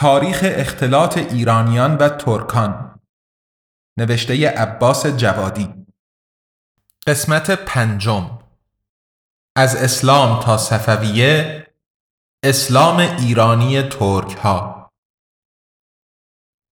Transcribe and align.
تاریخ 0.00 0.40
اختلاط 0.44 1.18
ایرانیان 1.18 1.96
و 1.96 2.08
ترکان. 2.08 3.00
نوشته 3.98 4.48
عباس 4.48 5.06
جوادی. 5.06 5.74
قسمت 7.06 7.50
پنجم. 7.50 8.38
از 9.56 9.76
اسلام 9.76 10.42
تا 10.42 10.56
صفویه 10.56 11.66
اسلام 12.44 12.96
ایرانی 12.96 13.82
ترک 13.82 14.36
ها 14.36 14.90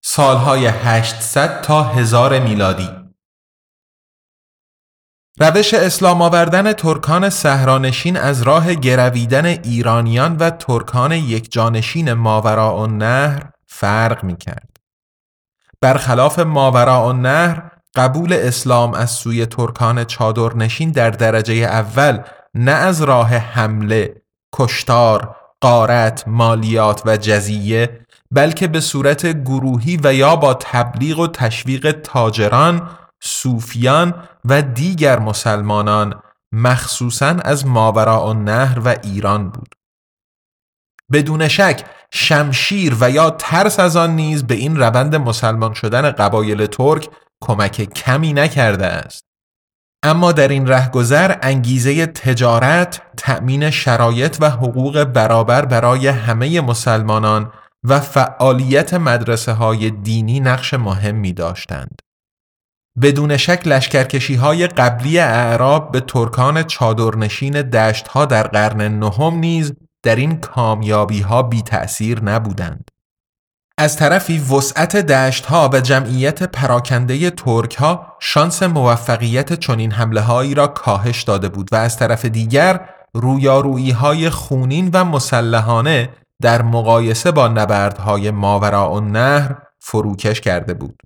سالهای 0.03 0.67
800 0.67 1.61
تا 1.61 1.83
1000 1.83 2.39
میلادی. 2.39 3.06
روش 5.39 5.73
اسلام 5.73 6.21
آوردن 6.21 6.73
ترکان 6.73 7.29
صحرانشین 7.29 8.17
از 8.17 8.41
راه 8.41 8.73
گرویدن 8.73 9.45
ایرانیان 9.45 10.35
و 10.35 10.49
ترکان 10.49 11.11
یکجانشین 11.11 12.13
ماوراء 12.13 12.81
النهر 12.81 13.49
فرق 13.67 14.23
می 14.23 14.37
کرد. 14.37 14.77
برخلاف 15.81 16.39
ماوراء 16.39 17.07
النهر 17.07 17.71
قبول 17.95 18.33
اسلام 18.33 18.93
از 18.93 19.11
سوی 19.11 19.45
ترکان 19.45 20.03
چادرنشین 20.03 20.91
در 20.91 21.09
درجه 21.09 21.53
اول 21.53 22.19
نه 22.53 22.71
از 22.71 23.01
راه 23.01 23.29
حمله، 23.29 24.15
کشتار، 24.53 25.35
قارت، 25.61 26.23
مالیات 26.27 27.01
و 27.05 27.17
جزیه 27.17 27.99
بلکه 28.31 28.67
به 28.67 28.79
صورت 28.79 29.43
گروهی 29.43 29.99
و 30.03 30.13
یا 30.13 30.35
با 30.35 30.53
تبلیغ 30.53 31.19
و 31.19 31.27
تشویق 31.27 31.91
تاجران 31.91 32.89
صوفیان 33.23 34.27
و 34.45 34.61
دیگر 34.61 35.19
مسلمانان 35.19 36.21
مخصوصا 36.51 37.27
از 37.27 37.65
ماوراء 37.65 38.33
نهر 38.33 38.79
و 38.79 38.95
ایران 39.03 39.49
بود 39.49 39.75
بدون 41.11 41.47
شک 41.47 41.85
شمشیر 42.13 42.97
و 42.99 43.11
یا 43.11 43.29
ترس 43.29 43.79
از 43.79 43.95
آن 43.95 44.15
نیز 44.15 44.43
به 44.43 44.55
این 44.55 44.77
روند 44.77 45.15
مسلمان 45.15 45.73
شدن 45.73 46.11
قبایل 46.11 46.65
ترک 46.65 47.09
کمک 47.41 47.81
کمی 47.81 48.33
نکرده 48.33 48.85
است 48.85 49.23
اما 50.03 50.31
در 50.31 50.47
این 50.47 50.67
رهگذر 50.67 51.35
انگیزه 51.41 52.05
تجارت، 52.05 53.01
تأمین 53.17 53.69
شرایط 53.69 54.37
و 54.39 54.49
حقوق 54.49 55.03
برابر 55.03 55.65
برای 55.65 56.07
همه 56.07 56.61
مسلمانان 56.61 57.51
و 57.83 57.99
فعالیت 57.99 58.93
مدرسه 58.93 59.51
های 59.51 59.89
دینی 59.89 60.39
نقش 60.39 60.73
مهمی 60.73 61.33
داشتند. 61.33 61.99
بدون 63.01 63.37
شک 63.37 63.61
لشکرکشی 63.65 64.35
های 64.35 64.67
قبلی 64.67 65.19
اعراب 65.19 65.91
به 65.91 65.99
ترکان 65.99 66.63
چادرنشین 66.63 67.61
دشت 67.61 68.07
ها 68.07 68.25
در 68.25 68.47
قرن 68.47 68.99
نهم 68.99 69.35
نیز 69.35 69.73
در 70.03 70.15
این 70.15 70.39
کامیابی 70.39 71.21
ها 71.21 71.43
بی 71.43 71.61
تأثیر 71.61 72.23
نبودند. 72.23 72.91
از 73.77 73.97
طرفی 73.97 74.39
وسعت 74.39 74.95
دشت 74.95 75.45
ها 75.45 75.69
و 75.73 75.81
جمعیت 75.81 76.43
پراکنده 76.43 77.29
ترک 77.29 77.75
ها 77.75 78.17
شانس 78.19 78.63
موفقیت 78.63 79.53
چنین 79.53 79.91
حمله 79.91 80.21
هایی 80.21 80.55
را 80.55 80.67
کاهش 80.67 81.23
داده 81.23 81.49
بود 81.49 81.69
و 81.71 81.75
از 81.75 81.97
طرف 81.97 82.25
دیگر 82.25 82.89
رویارویی 83.13 83.91
های 83.91 84.29
خونین 84.29 84.89
و 84.93 85.05
مسلحانه 85.05 86.09
در 86.41 86.61
مقایسه 86.61 87.31
با 87.31 87.47
نبردهای 87.47 88.31
ماوراء 88.31 88.91
النهر 88.91 89.55
فروکش 89.79 90.41
کرده 90.41 90.73
بود. 90.73 91.01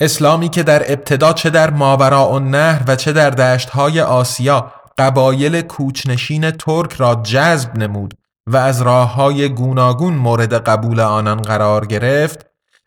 اسلامی 0.00 0.48
که 0.48 0.62
در 0.62 0.92
ابتدا 0.92 1.32
چه 1.32 1.50
در 1.50 1.70
ماوراء 1.70 2.34
النهر 2.34 2.82
و 2.86 2.96
چه 2.96 3.12
در 3.12 3.30
دشتهای 3.30 4.00
آسیا 4.00 4.72
قبایل 4.98 5.60
کوچنشین 5.60 6.50
ترک 6.50 6.92
را 6.92 7.14
جذب 7.14 7.76
نمود 7.76 8.14
و 8.46 8.56
از 8.56 8.82
راه 8.82 9.14
های 9.14 9.48
گوناگون 9.48 10.14
مورد 10.14 10.54
قبول 10.54 11.00
آنان 11.00 11.42
قرار 11.42 11.86
گرفت 11.86 12.46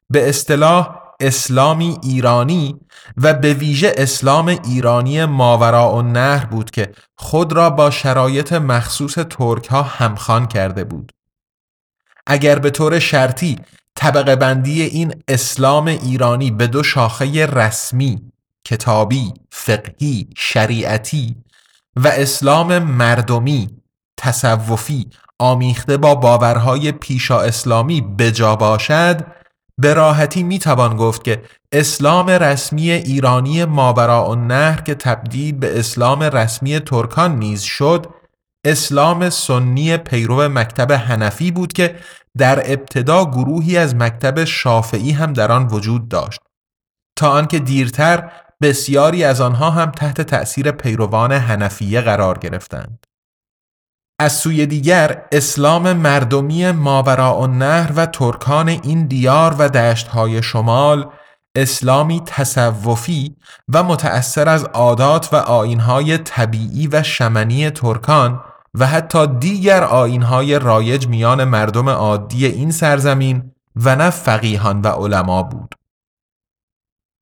به 0.09 0.29
اصطلاح 0.29 0.99
اسلامی 1.19 1.97
ایرانی 2.03 2.79
و 3.17 3.33
به 3.33 3.53
ویژه 3.53 3.93
اسلام 3.97 4.47
ایرانی 4.47 5.25
ماوراء 5.25 5.95
النهر 5.95 6.45
بود 6.45 6.71
که 6.71 6.91
خود 7.15 7.53
را 7.53 7.69
با 7.69 7.89
شرایط 7.89 8.53
مخصوص 8.53 9.13
ترک 9.13 9.65
ها 9.65 9.83
همخوان 9.83 10.47
کرده 10.47 10.83
بود. 10.83 11.11
اگر 12.27 12.59
به 12.59 12.69
طور 12.69 12.99
شرطی 12.99 13.59
طبقه 13.99 14.35
بندی 14.35 14.81
این 14.81 15.13
اسلام 15.27 15.87
ایرانی 15.87 16.51
به 16.51 16.67
دو 16.67 16.83
شاخه 16.83 17.45
رسمی 17.45 18.21
کتابی، 18.65 19.33
فقهی، 19.49 20.27
شریعتی 20.37 21.35
و 21.95 22.07
اسلام 22.07 22.79
مردمی، 22.79 23.69
تصوفی 24.17 25.07
آمیخته 25.39 25.97
با 25.97 26.15
باورهای 26.15 26.91
پیشا 26.91 27.41
اسلامی 27.41 28.01
بجا 28.01 28.55
باشد 28.55 29.25
به 29.77 29.93
راحتی 29.93 30.43
می‌توان 30.43 30.97
گفت 30.97 31.23
که 31.23 31.41
اسلام 31.71 32.29
رسمی 32.29 32.91
ایرانی 32.91 33.65
ماوراء 33.65 34.29
النهر 34.29 34.81
که 34.81 34.95
تبدیل 34.95 35.55
به 35.55 35.79
اسلام 35.79 36.23
رسمی 36.23 36.79
ترکان 36.79 37.39
نیز 37.39 37.61
شد 37.61 38.07
اسلام 38.65 39.29
سنی 39.29 39.97
پیرو 39.97 40.49
مکتب 40.49 40.91
حنفی 40.91 41.51
بود 41.51 41.73
که 41.73 41.95
در 42.37 42.71
ابتدا 42.71 43.25
گروهی 43.25 43.77
از 43.77 43.95
مکتب 43.95 44.43
شافعی 44.43 45.11
هم 45.11 45.33
در 45.33 45.51
آن 45.51 45.67
وجود 45.67 46.09
داشت. 46.09 46.39
تا 47.15 47.31
آنکه 47.31 47.59
دیرتر 47.59 48.31
بسیاری 48.61 49.23
از 49.23 49.41
آنها 49.41 49.69
هم 49.69 49.91
تحت 49.91 50.21
تأثیر 50.21 50.71
پیروان 50.71 51.31
حنفیه 51.31 52.01
قرار 52.01 52.37
گرفتند. 52.37 53.05
از 54.19 54.33
سوی 54.33 54.65
دیگر 54.65 55.25
اسلام 55.31 55.93
مردمی 55.93 56.71
ماوراء 56.71 57.41
النهر 57.41 57.91
و 57.95 58.05
ترکان 58.05 58.69
این 58.69 59.07
دیار 59.07 59.55
و 59.59 59.69
دشتهای 59.69 60.43
شمال 60.43 61.09
اسلامی 61.55 62.21
تصوفی 62.25 63.35
و 63.73 63.83
متأثر 63.83 64.49
از 64.49 64.63
عادات 64.63 65.33
و 65.33 65.35
آینهای 65.35 66.17
طبیعی 66.17 66.87
و 66.87 67.03
شمنی 67.03 67.69
ترکان 67.69 68.41
و 68.73 68.87
حتی 68.87 69.27
دیگر 69.27 69.83
آینهای 69.83 70.59
رایج 70.59 71.07
میان 71.07 71.43
مردم 71.43 71.89
عادی 71.89 72.45
این 72.45 72.71
سرزمین 72.71 73.51
و 73.75 73.95
نه 73.95 74.09
فقیهان 74.09 74.81
و 74.81 74.87
علما 74.87 75.43
بود. 75.43 75.75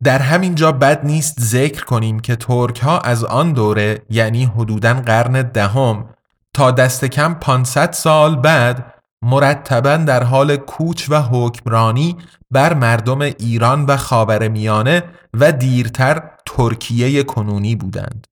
در 0.04 0.20
همین 0.20 0.56
جا 0.56 0.72
بد 0.72 1.06
نیست 1.06 1.40
ذکر 1.40 1.86
کنیم 1.86 2.20
که 2.20 2.36
ترک 2.36 2.80
ها 2.80 3.00
از 3.00 3.24
آن 3.24 3.54
دوره 3.54 4.02
یعنی 4.10 4.46
حدوداً 4.46 4.94
قرن 4.94 5.42
دهم 5.42 6.10
تا 6.54 6.72
دست 6.72 7.06
کم 7.06 7.34
500 7.34 7.92
سال 7.92 8.36
بعد 8.36 8.94
مرتبا 9.22 9.98
در 9.98 10.24
حال 10.24 10.56
کوچ 10.56 11.10
و 11.10 11.22
حکمرانی 11.22 12.18
بر 12.52 12.74
مردم 12.74 13.22
ایران 13.22 13.86
و 13.86 13.98
خاورمیانه 13.98 15.04
و 15.34 15.52
دیرتر 15.52 16.32
ترکیه 16.46 17.24
کنونی 17.24 17.76
بودند. 17.76 18.28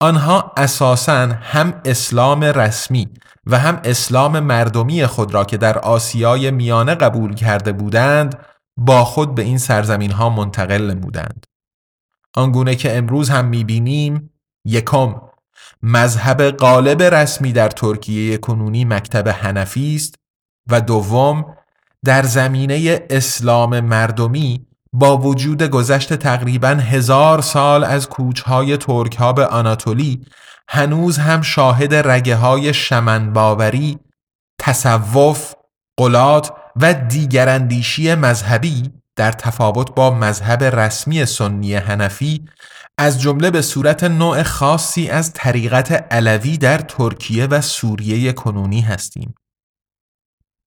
آنها 0.00 0.52
اساساً 0.56 1.28
هم 1.40 1.80
اسلام 1.84 2.44
رسمی 2.44 3.08
و 3.46 3.58
هم 3.58 3.80
اسلام 3.84 4.40
مردمی 4.40 5.06
خود 5.06 5.34
را 5.34 5.44
که 5.44 5.56
در 5.56 5.78
آسیای 5.78 6.50
میانه 6.50 6.94
قبول 6.94 7.34
کرده 7.34 7.72
بودند 7.72 8.38
با 8.76 9.04
خود 9.04 9.34
به 9.34 9.42
این 9.42 9.58
سرزمین 9.58 10.10
ها 10.10 10.30
منتقل 10.30 10.90
نمودند. 10.90 11.46
آنگونه 12.34 12.74
که 12.74 12.96
امروز 12.96 13.30
هم 13.30 13.44
می‌بینیم 13.44 14.30
یکم 14.64 15.14
مذهب 15.82 16.50
غالب 16.50 17.02
رسمی 17.02 17.52
در 17.52 17.68
ترکیه 17.68 18.38
کنونی 18.38 18.84
مکتب 18.84 19.28
حنفی 19.28 19.96
است 19.96 20.14
و 20.70 20.80
دوم 20.80 21.56
در 22.04 22.22
زمینه 22.22 23.06
اسلام 23.10 23.80
مردمی 23.80 24.65
با 24.98 25.18
وجود 25.18 25.62
گذشت 25.62 26.14
تقریبا 26.14 26.68
هزار 26.68 27.40
سال 27.40 27.84
از 27.84 28.08
کوچهای 28.08 28.76
ترک 28.76 29.16
ها 29.16 29.32
به 29.32 29.46
آناتولی 29.46 30.26
هنوز 30.68 31.18
هم 31.18 31.42
شاهد 31.42 31.94
رگه 31.94 32.36
های 32.36 32.74
شمن 32.74 33.32
باوری، 33.32 33.98
تصوف، 34.60 35.54
قلات 35.96 36.52
و 36.76 36.94
دیگراندیشی 36.94 38.14
مذهبی 38.14 38.90
در 39.16 39.32
تفاوت 39.32 39.94
با 39.94 40.10
مذهب 40.10 40.64
رسمی 40.64 41.26
سنی 41.26 41.74
هنفی 41.74 42.44
از 42.98 43.20
جمله 43.20 43.50
به 43.50 43.62
صورت 43.62 44.04
نوع 44.04 44.42
خاصی 44.42 45.08
از 45.08 45.32
طریقت 45.32 46.06
علوی 46.12 46.58
در 46.58 46.78
ترکیه 46.78 47.46
و 47.46 47.60
سوریه 47.60 48.32
کنونی 48.32 48.80
هستیم. 48.80 49.34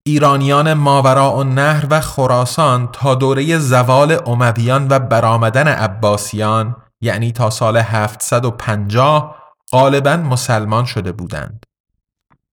ایرانیان 0.10 0.74
ماورا 0.74 1.38
و 1.38 1.44
نهر 1.44 1.86
و 1.90 2.02
خراسان 2.02 2.90
تا 2.92 3.16
دوره 3.16 3.58
زوال 3.58 4.20
امویان 4.26 4.88
و 4.90 5.00
برآمدن 5.00 5.68
عباسیان 5.68 6.76
یعنی 7.02 7.32
تا 7.32 7.50
سال 7.50 7.78
750 7.78 9.36
غالبا 9.72 10.18
مسلمان 10.18 10.86
شده 10.86 11.12
بودند. 11.12 11.66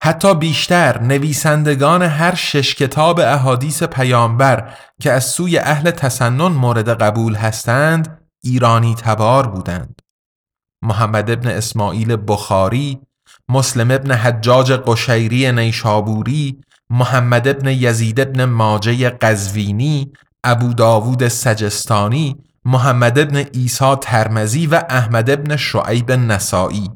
حتی 0.02 0.34
بیشتر 0.34 1.02
نویسندگان 1.02 2.02
هر 2.02 2.34
شش 2.34 2.74
کتاب 2.74 3.20
احادیث 3.20 3.82
پیامبر 3.82 4.74
که 5.00 5.12
از 5.12 5.24
سوی 5.24 5.58
اهل 5.58 5.90
تسنن 5.90 6.52
مورد 6.52 7.02
قبول 7.02 7.34
هستند 7.34 8.20
ایرانی 8.44 8.94
تبار 8.94 9.46
بودند. 9.46 10.02
محمد 10.82 11.30
ابن 11.30 11.48
اسماعیل 11.48 12.16
بخاری، 12.28 13.00
مسلم 13.48 13.90
ابن 13.90 14.12
حجاج 14.12 14.72
قشیری 14.72 15.52
نیشابوری، 15.52 16.60
محمد 16.90 17.48
ابن 17.48 17.68
یزید 17.68 18.20
ابن 18.20 18.44
ماجه 18.44 19.10
قزوینی، 19.10 20.12
ابو 20.44 20.74
داوود 20.74 21.28
سجستانی، 21.28 22.36
محمد 22.64 23.18
ابن 23.18 23.44
ایسا 23.52 23.96
ترمزی 23.96 24.66
و 24.66 24.82
احمد 24.90 25.30
ابن 25.30 25.56
شعیب 25.56 26.12
نسائی 26.12 26.90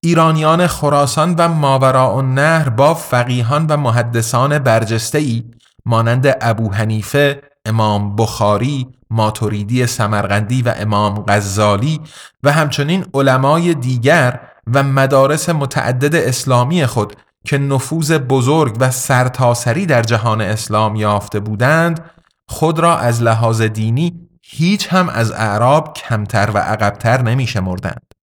ایرانیان 0.00 0.66
خراسان 0.66 1.34
و 1.34 1.48
ماوراء 1.48 2.20
نهر 2.20 2.68
با 2.68 2.94
فقیهان 2.94 3.66
و 3.66 3.76
محدثان 3.76 4.58
برجسته 4.58 5.18
ای 5.18 5.44
مانند 5.86 6.36
ابو 6.40 6.72
حنیفه، 6.72 7.42
امام 7.66 8.16
بخاری، 8.16 8.88
ماتوریدی 9.10 9.86
سمرقندی 9.86 10.62
و 10.62 10.74
امام 10.78 11.24
غزالی 11.28 12.00
و 12.42 12.52
همچنین 12.52 13.04
علمای 13.14 13.74
دیگر 13.74 14.40
و 14.74 14.82
مدارس 14.82 15.48
متعدد 15.48 16.14
اسلامی 16.14 16.86
خود 16.86 17.16
که 17.44 17.58
نفوذ 17.58 18.12
بزرگ 18.12 18.76
و 18.80 18.90
سرتاسری 18.90 19.86
در 19.86 20.02
جهان 20.02 20.40
اسلام 20.40 20.96
یافته 20.96 21.40
بودند 21.40 22.10
خود 22.48 22.78
را 22.78 22.98
از 22.98 23.22
لحاظ 23.22 23.62
دینی 23.62 24.28
هیچ 24.42 24.92
هم 24.92 25.08
از 25.08 25.32
اعراب 25.32 25.94
کمتر 25.94 26.50
و 26.54 26.58
عقبتر 26.58 27.22
نمی 27.22 27.46
شمردند. 27.46 28.14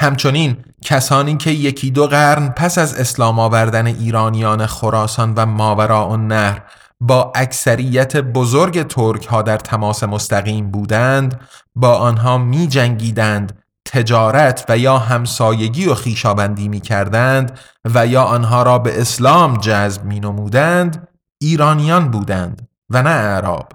همچنین 0.00 0.56
کسانی 0.84 1.36
که 1.36 1.50
یکی 1.50 1.90
دو 1.90 2.06
قرن 2.06 2.48
پس 2.48 2.78
از 2.78 2.94
اسلام 2.94 3.38
آوردن 3.38 3.86
ایرانیان 3.86 4.66
خراسان 4.66 5.34
و 5.34 5.46
ماوراء 5.46 6.12
النهر 6.12 6.62
با 7.00 7.32
اکثریت 7.34 8.16
بزرگ 8.16 8.86
ترک 8.86 9.26
ها 9.26 9.42
در 9.42 9.56
تماس 9.56 10.04
مستقیم 10.04 10.70
بودند 10.70 11.40
با 11.74 11.96
آنها 11.96 12.38
می 12.38 12.66
جنگیدند 12.66 13.61
تجارت 13.84 14.64
و 14.68 14.78
یا 14.78 14.98
همسایگی 14.98 15.86
و 15.86 15.94
خیشابندی 15.94 16.68
می 16.68 16.80
کردند 16.80 17.58
و 17.84 18.06
یا 18.06 18.22
آنها 18.22 18.62
را 18.62 18.78
به 18.78 19.00
اسلام 19.00 19.56
جذب 19.56 20.04
می 20.04 20.20
نمودند 20.20 21.08
ایرانیان 21.40 22.10
بودند 22.10 22.68
و 22.90 23.02
نه 23.02 23.10
اعراب 23.10 23.72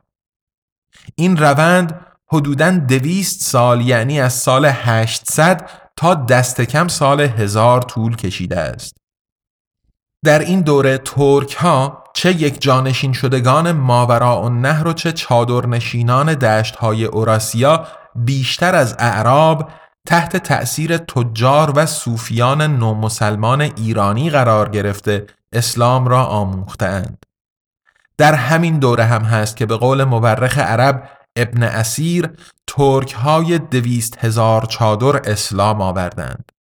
این 1.16 1.38
روند 1.38 2.00
حدوداً 2.32 2.72
دویست 2.72 3.42
سال 3.42 3.82
یعنی 3.82 4.22
از 4.22 4.34
سال 4.34 4.66
800 4.66 5.70
تا 5.96 6.14
دست 6.14 6.62
کم 6.62 6.88
سال 6.88 7.22
هزار 7.22 7.82
طول 7.82 8.16
کشیده 8.16 8.60
است. 8.60 8.98
در 10.26 10.40
این 10.40 10.62
دوره 10.62 10.98
ترک 10.98 11.54
ها 11.54 12.04
چه 12.14 12.32
یک 12.42 12.62
جانشین 12.62 13.14
شدگان 13.14 13.72
ماورا 13.72 14.42
و 14.42 14.50
نهر 14.50 14.88
و 14.88 14.94
چه 14.94 15.12
چادرنشینان 15.12 16.34
دشت 16.34 16.76
های 16.76 17.06
اوراسیا 17.06 17.88
بیشتر 18.16 18.76
از 18.76 18.96
اعراب 19.00 19.70
تحت 20.08 20.38
تأثیر 20.38 20.98
تجار 20.98 21.74
و 21.76 21.86
صوفیان 21.86 22.62
نومسلمان 22.62 23.62
ایرانی 23.62 24.30
قرار 24.30 24.70
گرفته 24.70 25.28
اسلام 25.54 26.08
را 26.08 26.26
آموختند. 26.26 27.26
در 28.18 28.34
همین 28.34 28.80
دوره 28.80 29.04
هم 29.04 29.22
هست 29.22 29.58
که 29.58 29.66
به 29.66 29.76
قول 29.76 30.04
مورخ 30.04 30.58
عرب 30.58 31.10
ابن 31.36 31.64
اسیر 31.64 32.30
ترک 32.68 33.14
های 33.14 33.60
دویست 33.60 34.18
هزار 34.20 34.66
چادر 34.66 35.32
اسلام 35.32 35.82
آوردند. 35.82 36.52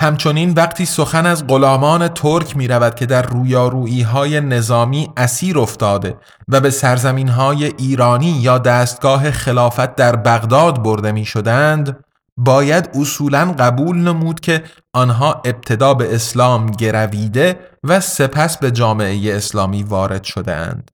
همچنین 0.00 0.50
وقتی 0.50 0.86
سخن 0.86 1.26
از 1.26 1.46
غلامان 1.46 2.08
ترک 2.08 2.56
می 2.56 2.68
رود 2.68 2.94
که 2.94 3.06
در 3.06 3.22
رویارویی 3.22 4.02
های 4.02 4.40
نظامی 4.40 5.10
اسیر 5.16 5.58
افتاده 5.58 6.16
و 6.48 6.60
به 6.60 6.70
سرزمین 6.70 7.28
های 7.28 7.64
ایرانی 7.64 8.30
یا 8.30 8.58
دستگاه 8.58 9.30
خلافت 9.30 9.94
در 9.94 10.16
بغداد 10.16 10.82
برده 10.82 11.12
می 11.12 11.24
شدند 11.24 12.04
باید 12.36 12.90
اصولا 12.94 13.52
قبول 13.58 13.96
نمود 13.96 14.40
که 14.40 14.64
آنها 14.92 15.32
ابتدا 15.32 15.94
به 15.94 16.14
اسلام 16.14 16.70
گرویده 16.70 17.58
و 17.84 18.00
سپس 18.00 18.58
به 18.58 18.70
جامعه 18.70 19.36
اسلامی 19.36 19.82
وارد 19.82 20.24
شده 20.24 20.54
اند. 20.54 20.90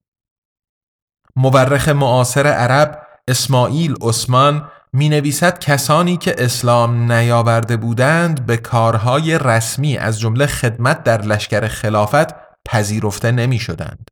مورخ 1.37 1.89
معاصر 1.89 2.47
عرب 2.47 3.03
اسماعیل 3.29 3.95
عثمان 4.03 4.69
می 4.93 5.09
نویسد 5.09 5.59
کسانی 5.59 6.17
که 6.17 6.35
اسلام 6.39 7.13
نیاورده 7.13 7.77
بودند 7.77 8.47
به 8.47 8.57
کارهای 8.57 9.39
رسمی 9.39 9.97
از 9.97 10.21
جمله 10.21 10.47
خدمت 10.47 11.05
در 11.05 11.23
لشکر 11.23 11.69
خلافت 11.69 12.35
پذیرفته 12.69 13.31
نمی 13.31 13.59
شدند. 13.59 14.11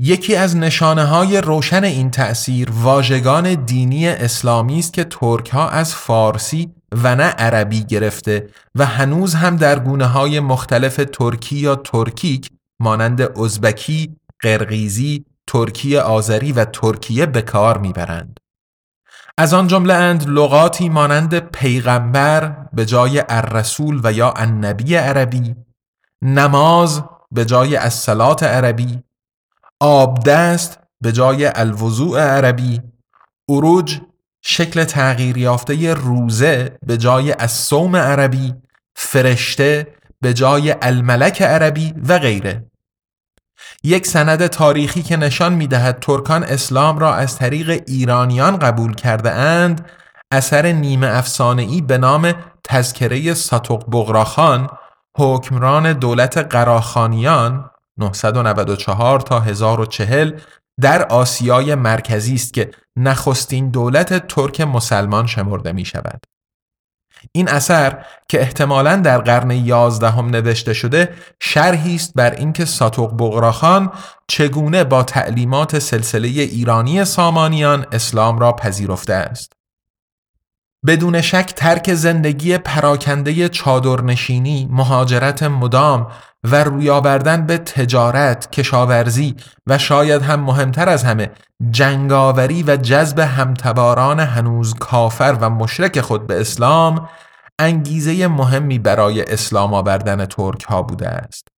یکی 0.00 0.36
از 0.36 0.56
نشانه 0.56 1.04
های 1.04 1.40
روشن 1.40 1.84
این 1.84 2.10
تأثیر 2.10 2.70
واژگان 2.72 3.54
دینی 3.54 4.08
اسلامی 4.08 4.78
است 4.78 4.92
که 4.92 5.04
ترک 5.04 5.48
ها 5.48 5.68
از 5.68 5.94
فارسی 5.94 6.72
و 6.92 7.16
نه 7.16 7.24
عربی 7.24 7.84
گرفته 7.84 8.48
و 8.74 8.86
هنوز 8.86 9.34
هم 9.34 9.56
در 9.56 9.78
گونه 9.78 10.06
های 10.06 10.40
مختلف 10.40 11.00
ترکی 11.12 11.56
یا 11.56 11.76
ترکیک 11.76 12.50
مانند 12.80 13.38
ازبکی، 13.40 14.16
قرقیزی، 14.40 15.24
ترکی 15.46 15.96
آذری 15.96 16.52
و 16.52 16.64
ترکیه 16.64 17.26
به 17.26 17.42
کار 17.42 17.78
می‌برند. 17.78 18.40
از 19.38 19.54
آن 19.54 19.66
جمله 19.66 19.94
اند 19.94 20.28
لغاتی 20.28 20.88
مانند 20.88 21.38
پیغمبر 21.38 22.56
به 22.72 22.86
جای 22.86 23.24
الرسول 23.28 24.00
و 24.04 24.12
یا 24.12 24.32
النبی 24.36 24.94
عربی 24.94 25.54
نماز 26.22 27.02
به 27.30 27.44
جای 27.44 27.76
الصلات 27.76 28.42
عربی 28.42 29.02
آبدست 29.80 30.80
به 31.00 31.12
جای 31.12 31.46
الوضوع 31.46 32.20
عربی. 32.20 32.80
اروج 33.48 34.00
شکل 34.42 34.84
تغییر 34.84 35.36
یافته 35.36 35.94
روزه 35.94 36.78
به 36.86 36.96
جای 36.96 37.32
الصوم 37.32 37.96
عربی. 37.96 38.54
فرشته 38.96 39.86
به 40.20 40.34
جای 40.34 40.74
الملک 40.82 41.42
عربی 41.42 41.94
و 42.08 42.18
غیره. 42.18 42.64
یک 43.84 44.06
سند 44.06 44.46
تاریخی 44.46 45.02
که 45.02 45.16
نشان 45.16 45.52
می 45.52 45.66
دهد 45.66 45.98
ترکان 46.00 46.44
اسلام 46.44 46.98
را 46.98 47.14
از 47.14 47.36
طریق 47.36 47.82
ایرانیان 47.86 48.58
قبول 48.58 48.94
کرده 48.94 49.30
اند 49.30 49.90
اثر 50.32 50.72
نیمه 50.72 51.06
افسانه‌ای 51.06 51.80
به 51.80 51.98
نام 51.98 52.32
تذکره 52.64 53.34
ساتوق 53.34 53.84
بغراخان 53.92 54.68
حکمران 55.18 55.92
دولت 55.92 56.38
قراخانیان 56.38 57.70
994 57.98 59.20
تا 59.20 59.40
1040 59.40 60.32
در 60.80 61.02
آسیای 61.06 61.74
مرکزی 61.74 62.34
است 62.34 62.54
که 62.54 62.70
نخستین 62.96 63.70
دولت 63.70 64.28
ترک 64.28 64.60
مسلمان 64.60 65.26
شمرده 65.26 65.72
می 65.72 65.84
شود. 65.84 66.20
این 67.32 67.48
اثر 67.48 68.04
که 68.28 68.40
احتمالا 68.40 68.96
در 68.96 69.18
قرن 69.18 69.50
یازدهم 69.50 70.26
نوشته 70.26 70.72
شده 70.72 71.14
شرحی 71.42 71.94
است 71.94 72.14
بر 72.14 72.30
اینکه 72.30 72.64
ساتوق 72.64 73.12
بغراخان 73.18 73.92
چگونه 74.28 74.84
با 74.84 75.02
تعلیمات 75.02 75.78
سلسله 75.78 76.28
ایرانی 76.28 77.04
سامانیان 77.04 77.86
اسلام 77.92 78.38
را 78.38 78.52
پذیرفته 78.52 79.14
است. 79.14 79.57
بدون 80.86 81.20
شک 81.20 81.52
ترک 81.56 81.94
زندگی 81.94 82.58
پراکنده 82.58 83.48
چادرنشینی، 83.48 84.68
مهاجرت 84.70 85.42
مدام 85.42 86.06
و 86.44 86.64
روی 86.64 86.90
آوردن 86.90 87.46
به 87.46 87.58
تجارت، 87.58 88.50
کشاورزی 88.50 89.36
و 89.66 89.78
شاید 89.78 90.22
هم 90.22 90.40
مهمتر 90.40 90.88
از 90.88 91.04
همه 91.04 91.30
جنگاوری 91.70 92.62
و 92.62 92.76
جذب 92.76 93.18
همتباران 93.18 94.20
هنوز 94.20 94.74
کافر 94.74 95.36
و 95.40 95.50
مشرک 95.50 96.00
خود 96.00 96.26
به 96.26 96.40
اسلام 96.40 97.08
انگیزه 97.58 98.26
مهمی 98.26 98.78
برای 98.78 99.22
اسلام 99.22 99.74
آوردن 99.74 100.26
ترک 100.26 100.62
ها 100.62 100.82
بوده 100.82 101.08
است. 101.08 101.48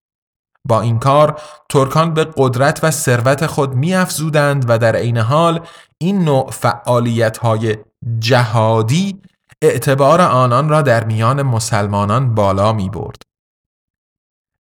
با 0.69 0.81
این 0.81 0.99
کار 0.99 1.41
ترکان 1.69 2.15
به 2.15 2.29
قدرت 2.37 2.85
و 2.85 2.91
ثروت 2.91 3.47
خود 3.47 3.75
می 3.75 3.95
افزودند 3.95 4.65
و 4.69 4.79
در 4.79 4.97
عین 4.97 5.19
حال 5.19 5.61
این 5.99 6.25
نوع 6.25 6.51
فعالیت 6.51 7.39
های 7.39 7.77
جهادی 8.19 9.23
اعتبار 9.63 10.21
آنان 10.21 10.69
را 10.69 10.83
در 10.83 11.05
میان 11.05 11.43
مسلمانان 11.43 12.35
بالا 12.35 12.73
می 12.73 12.89
برد. 12.89 13.23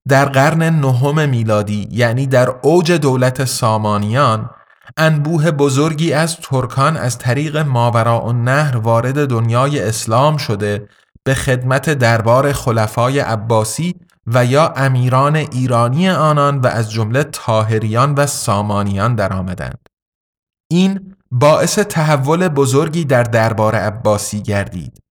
در 0.08 0.24
قرن 0.24 0.62
نهم 0.62 1.28
میلادی 1.28 1.88
یعنی 1.90 2.26
در 2.26 2.54
اوج 2.62 2.92
دولت 2.92 3.44
سامانیان 3.44 4.50
انبوه 4.96 5.50
بزرگی 5.50 6.12
از 6.12 6.36
ترکان 6.36 6.96
از 6.96 7.18
طریق 7.18 7.56
ماوراء 7.56 8.32
نهر 8.32 8.76
وارد 8.76 9.28
دنیای 9.28 9.80
اسلام 9.80 10.36
شده 10.36 10.88
به 11.24 11.34
خدمت 11.34 11.90
دربار 11.90 12.52
خلفای 12.52 13.18
عباسی 13.18 13.94
و 14.26 14.44
یا 14.44 14.68
امیران 14.76 15.36
ایرانی 15.36 16.10
آنان 16.10 16.60
و 16.60 16.66
از 16.66 16.90
جمله 16.90 17.24
تاهریان 17.24 18.14
و 18.14 18.26
سامانیان 18.26 19.14
درآمدند. 19.14 19.88
این 20.70 21.16
باعث 21.32 21.78
تحول 21.78 22.48
بزرگی 22.48 23.04
در 23.04 23.22
دربار 23.22 23.74
عباسی 23.74 24.42
گردید. 24.42 25.02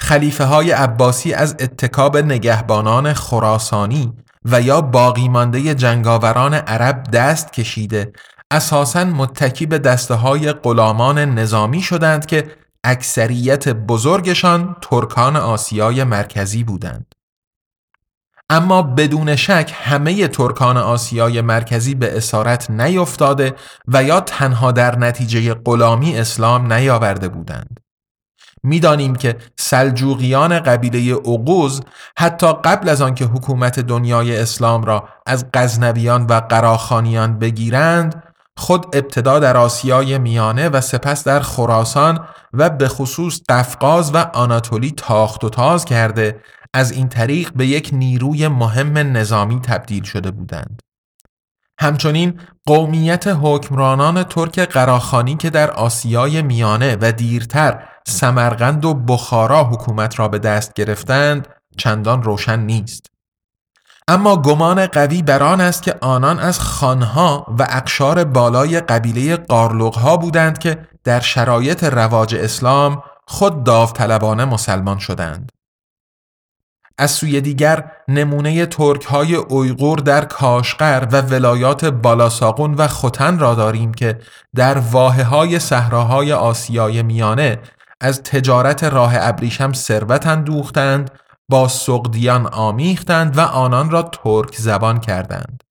خلیفه 0.00 0.44
های 0.44 0.70
عباسی 0.70 1.32
از 1.32 1.56
اتکاب 1.60 2.16
نگهبانان 2.16 3.12
خراسانی 3.12 4.12
و 4.44 4.60
یا 4.60 4.80
باقی 4.80 5.28
مانده 5.28 5.74
جنگاوران 5.74 6.54
عرب 6.54 7.02
دست 7.12 7.52
کشیده 7.52 8.12
اساساً 8.50 9.04
متکی 9.04 9.66
به 9.66 9.78
دسته 9.78 10.14
های 10.14 10.52
غلامان 10.52 11.18
نظامی 11.18 11.82
شدند 11.82 12.26
که 12.26 12.50
اکثریت 12.84 13.68
بزرگشان 13.68 14.76
ترکان 14.82 15.36
آسیای 15.36 16.04
مرکزی 16.04 16.64
بودند. 16.64 17.09
اما 18.50 18.82
بدون 18.82 19.36
شک 19.36 19.72
همه 19.74 20.28
ترکان 20.28 20.76
آسیای 20.76 21.40
مرکزی 21.40 21.94
به 21.94 22.16
اسارت 22.16 22.70
نیفتاده 22.70 23.54
و 23.88 24.02
یا 24.02 24.20
تنها 24.20 24.72
در 24.72 24.98
نتیجه 24.98 25.54
غلامی 25.54 26.18
اسلام 26.18 26.72
نیاورده 26.72 27.28
بودند. 27.28 27.80
می‌دانیم 28.62 29.14
که 29.14 29.36
سلجوقیان 29.58 30.60
قبیله 30.60 31.12
اوغوز 31.12 31.80
حتی 32.18 32.52
قبل 32.64 32.88
از 32.88 33.02
آنکه 33.02 33.24
حکومت 33.24 33.80
دنیای 33.80 34.36
اسلام 34.36 34.84
را 34.84 35.08
از 35.26 35.46
غزنویان 35.54 36.26
و 36.26 36.40
قراخانیان 36.40 37.38
بگیرند 37.38 38.22
خود 38.56 38.96
ابتدا 38.96 39.38
در 39.38 39.56
آسیای 39.56 40.18
میانه 40.18 40.68
و 40.68 40.80
سپس 40.80 41.24
در 41.24 41.40
خراسان 41.40 42.26
و 42.52 42.70
به 42.70 42.88
خصوص 42.88 43.40
قفقاز 43.48 44.14
و 44.14 44.16
آناتولی 44.34 44.90
تاخت 44.90 45.44
و 45.44 45.48
تاز 45.48 45.84
کرده 45.84 46.40
از 46.74 46.90
این 46.92 47.08
طریق 47.08 47.52
به 47.52 47.66
یک 47.66 47.90
نیروی 47.92 48.48
مهم 48.48 48.98
نظامی 48.98 49.60
تبدیل 49.60 50.02
شده 50.02 50.30
بودند. 50.30 50.82
همچنین 51.80 52.40
قومیت 52.66 53.26
حکمرانان 53.26 54.22
ترک 54.22 54.58
قراخانی 54.58 55.36
که 55.36 55.50
در 55.50 55.70
آسیای 55.70 56.42
میانه 56.42 56.96
و 57.00 57.12
دیرتر 57.12 57.88
سمرقند 58.06 58.84
و 58.84 58.94
بخارا 58.94 59.64
حکومت 59.64 60.18
را 60.18 60.28
به 60.28 60.38
دست 60.38 60.74
گرفتند 60.74 61.48
چندان 61.76 62.22
روشن 62.22 62.60
نیست. 62.60 63.06
اما 64.08 64.36
گمان 64.36 64.86
قوی 64.86 65.22
بر 65.22 65.42
آن 65.42 65.60
است 65.60 65.82
که 65.82 65.94
آنان 66.00 66.38
از 66.38 66.60
خانها 66.60 67.46
و 67.58 67.66
اقشار 67.70 68.24
بالای 68.24 68.80
قبیله 68.80 69.36
قارلوغها 69.36 70.16
بودند 70.16 70.58
که 70.58 70.88
در 71.04 71.20
شرایط 71.20 71.84
رواج 71.84 72.34
اسلام 72.34 73.02
خود 73.26 73.64
داوطلبانه 73.64 74.44
مسلمان 74.44 74.98
شدند. 74.98 75.52
از 77.00 77.10
سوی 77.10 77.40
دیگر 77.40 77.90
نمونه 78.08 78.66
ترک 78.66 79.04
های 79.04 79.34
اویغور 79.34 79.98
در 79.98 80.24
کاشقر 80.24 81.08
و 81.12 81.20
ولایات 81.20 81.84
بالاساقون 81.84 82.74
و 82.74 82.88
خوتن 82.88 83.38
را 83.38 83.54
داریم 83.54 83.94
که 83.94 84.18
در 84.56 84.78
واحه 84.78 85.24
های 85.24 85.58
صحراهای 85.58 86.32
آسیای 86.32 87.02
میانه 87.02 87.58
از 88.00 88.22
تجارت 88.22 88.84
راه 88.84 89.12
ابریشم 89.16 89.72
ثروت 89.72 90.26
اندوختند 90.26 91.10
با 91.48 91.68
سقدیان 91.68 92.46
آمیختند 92.46 93.38
و 93.38 93.40
آنان 93.40 93.90
را 93.90 94.02
ترک 94.02 94.56
زبان 94.56 95.00
کردند. 95.00 95.62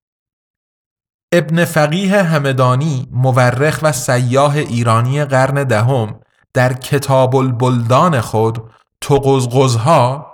ابن 1.34 1.66
فقیه 1.66 2.24
همدانی 2.24 3.08
مورخ 3.12 3.80
و 3.82 3.92
سیاه 3.92 4.56
ایرانی 4.56 5.26
قرن 5.26 5.64
دهم 5.64 6.20
در 6.54 6.74
کتاب 6.74 7.36
البلدان 7.36 8.22
خود 8.22 8.72
تقزقزها 9.02 10.30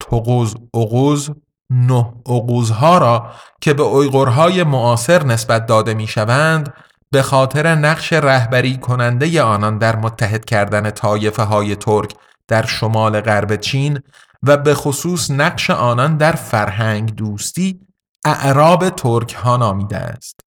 تقوز 0.00 0.54
اقوز 0.74 1.30
نه 1.70 2.14
اقوزها 2.26 2.98
را 2.98 3.30
که 3.60 3.74
به 3.74 3.82
اویغورهای 3.82 4.64
معاصر 4.64 5.24
نسبت 5.24 5.66
داده 5.66 5.94
می 5.94 6.06
شوند 6.06 6.74
به 7.10 7.22
خاطر 7.22 7.74
نقش 7.74 8.12
رهبری 8.12 8.76
کننده 8.76 9.42
آنان 9.42 9.78
در 9.78 9.96
متحد 9.96 10.44
کردن 10.44 10.90
طایفه 10.90 11.42
های 11.42 11.76
ترک 11.76 12.14
در 12.48 12.66
شمال 12.66 13.20
غرب 13.20 13.56
چین 13.56 14.00
و 14.42 14.56
به 14.56 14.74
خصوص 14.74 15.30
نقش 15.30 15.70
آنان 15.70 16.16
در 16.16 16.32
فرهنگ 16.32 17.14
دوستی 17.14 17.80
اعراب 18.24 18.88
ترک 18.88 19.34
ها 19.34 19.56
نامیده 19.56 19.96
است. 19.96 20.40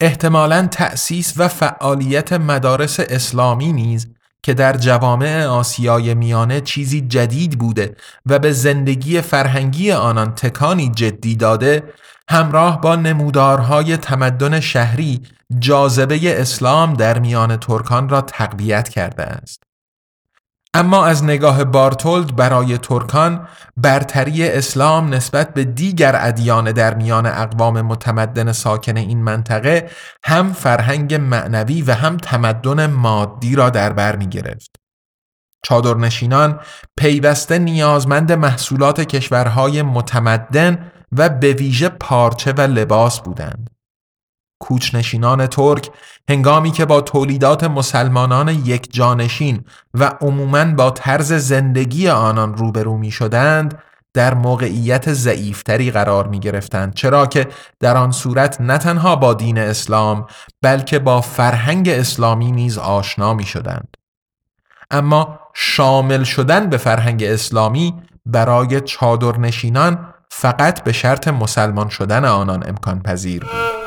احتمالاً 0.00 0.66
تأسیس 0.66 1.34
و 1.36 1.48
فعالیت 1.48 2.32
مدارس 2.32 3.00
اسلامی 3.00 3.72
نیز 3.72 4.14
که 4.42 4.54
در 4.54 4.76
جوامع 4.76 5.44
آسیای 5.44 6.14
میانه 6.14 6.60
چیزی 6.60 7.00
جدید 7.00 7.58
بوده 7.58 7.96
و 8.26 8.38
به 8.38 8.52
زندگی 8.52 9.20
فرهنگی 9.20 9.92
آنان 9.92 10.34
تکانی 10.34 10.90
جدی 10.90 11.36
داده 11.36 11.82
همراه 12.30 12.80
با 12.80 12.96
نمودارهای 12.96 13.96
تمدن 13.96 14.60
شهری 14.60 15.22
جاذبه 15.58 16.40
اسلام 16.40 16.94
در 16.94 17.18
میان 17.18 17.56
ترکان 17.56 18.08
را 18.08 18.20
تقویت 18.20 18.88
کرده 18.88 19.22
است. 19.22 19.65
اما 20.76 21.06
از 21.06 21.24
نگاه 21.24 21.64
بارتولد 21.64 22.36
برای 22.36 22.78
ترکان 22.78 23.48
برتری 23.76 24.48
اسلام 24.48 25.14
نسبت 25.14 25.54
به 25.54 25.64
دیگر 25.64 26.16
ادیان 26.20 26.72
در 26.72 26.94
میان 26.94 27.26
اقوام 27.26 27.82
متمدن 27.82 28.52
ساکن 28.52 28.96
این 28.96 29.22
منطقه 29.22 29.90
هم 30.24 30.52
فرهنگ 30.52 31.14
معنوی 31.14 31.82
و 31.82 31.94
هم 31.94 32.16
تمدن 32.16 32.86
مادی 32.86 33.56
را 33.56 33.70
در 33.70 33.92
بر 33.92 34.16
می 34.16 34.26
گرفت. 34.26 34.76
چادرنشینان 35.64 36.60
پیوسته 36.96 37.58
نیازمند 37.58 38.32
محصولات 38.32 39.00
کشورهای 39.00 39.82
متمدن 39.82 40.92
و 41.12 41.28
به 41.28 41.52
ویژه 41.52 41.88
پارچه 41.88 42.52
و 42.52 42.60
لباس 42.60 43.20
بودند. 43.20 43.75
کوچنشینان 44.58 45.46
ترک 45.46 45.90
هنگامی 46.28 46.70
که 46.70 46.84
با 46.84 47.00
تولیدات 47.00 47.64
مسلمانان 47.64 48.48
یک 48.48 48.92
جانشین 48.92 49.64
و 49.94 50.12
عموماً 50.20 50.64
با 50.64 50.90
طرز 50.90 51.32
زندگی 51.32 52.08
آنان 52.08 52.56
روبرو 52.56 52.96
می 52.98 53.10
شدند 53.10 53.82
در 54.16 54.34
موقعیت 54.34 55.12
ضعیفتری 55.12 55.90
قرار 55.90 56.26
می 56.26 56.40
گرفتند 56.40 56.94
چرا 56.94 57.26
که 57.26 57.48
در 57.80 57.96
آن 57.96 58.12
صورت 58.12 58.60
نه 58.60 58.78
تنها 58.78 59.16
با 59.16 59.34
دین 59.34 59.58
اسلام 59.58 60.26
بلکه 60.62 60.98
با 60.98 61.20
فرهنگ 61.20 61.88
اسلامی 61.88 62.52
نیز 62.52 62.78
آشنا 62.78 63.34
می 63.34 63.44
شدند. 63.44 63.96
اما 64.90 65.38
شامل 65.54 66.24
شدن 66.24 66.70
به 66.70 66.76
فرهنگ 66.76 67.22
اسلامی 67.24 67.94
برای 68.26 68.80
چادرنشینان 68.80 70.14
فقط 70.30 70.84
به 70.84 70.92
شرط 70.92 71.28
مسلمان 71.28 71.88
شدن 71.88 72.24
آنان 72.24 72.68
امکان 72.68 73.02
پذیر 73.02 73.40
بود. 73.40 73.85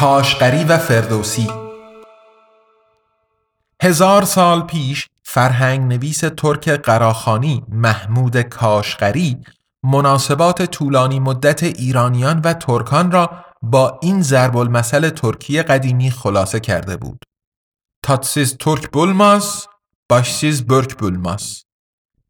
کاشقری 0.00 0.64
و 0.64 0.78
فردوسی 0.78 1.50
هزار 3.82 4.24
سال 4.24 4.62
پیش 4.62 5.08
فرهنگ 5.22 5.92
نویس 5.92 6.20
ترک 6.20 6.68
قراخانی 6.68 7.64
محمود 7.68 8.42
کاشقری 8.42 9.38
مناسبات 9.82 10.62
طولانی 10.62 11.20
مدت 11.20 11.62
ایرانیان 11.62 12.40
و 12.44 12.52
ترکان 12.52 13.10
را 13.10 13.44
با 13.62 13.98
این 14.02 14.22
ضرب 14.22 14.56
المثل 14.56 15.10
ترکی 15.10 15.62
قدیمی 15.62 16.10
خلاصه 16.10 16.60
کرده 16.60 16.96
بود. 16.96 17.24
تاتسیز 18.02 18.56
ترک 18.56 18.90
بولماز 18.90 19.66
باشسیز 20.08 20.66
برک 20.66 20.94
بولماز 20.94 21.64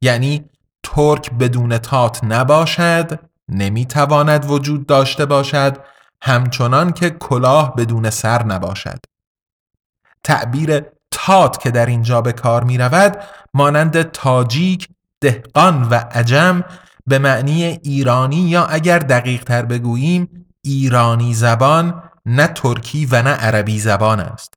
یعنی 0.03 0.45
ترک 0.83 1.31
بدون 1.31 1.79
تات 1.79 2.25
نباشد 2.25 3.21
نمی‌تواند 3.49 4.51
وجود 4.51 4.87
داشته 4.87 5.27
باشد 5.27 5.98
همچنان 6.23 6.93
که 6.93 7.11
کلاه 7.11 7.75
بدون 7.77 8.11
سر 8.11 8.43
نباشد. 8.43 8.99
تعبیر 10.25 10.83
تات 11.11 11.61
که 11.61 11.71
در 11.71 11.87
اینجا 11.87 12.21
به 12.21 12.33
کار 12.33 12.65
می 12.65 12.79
رود 12.79 13.17
مانند 13.55 14.03
تاجیک، 14.03 14.89
دهقان 15.21 15.83
و 15.83 15.95
عجم 15.95 16.65
به 17.07 17.19
معنی 17.19 17.65
ایرانی 17.65 18.37
یا 18.37 18.65
اگر 18.65 18.99
دقیق 18.99 19.45
تر 19.45 19.63
بگوییم 19.63 20.47
ایرانی 20.63 21.35
زبان 21.35 22.03
نه 22.27 22.47
ترکی 22.47 23.07
و 23.07 23.23
نه 23.23 23.31
عربی 23.31 23.79
زبان 23.79 24.21
است. 24.21 24.55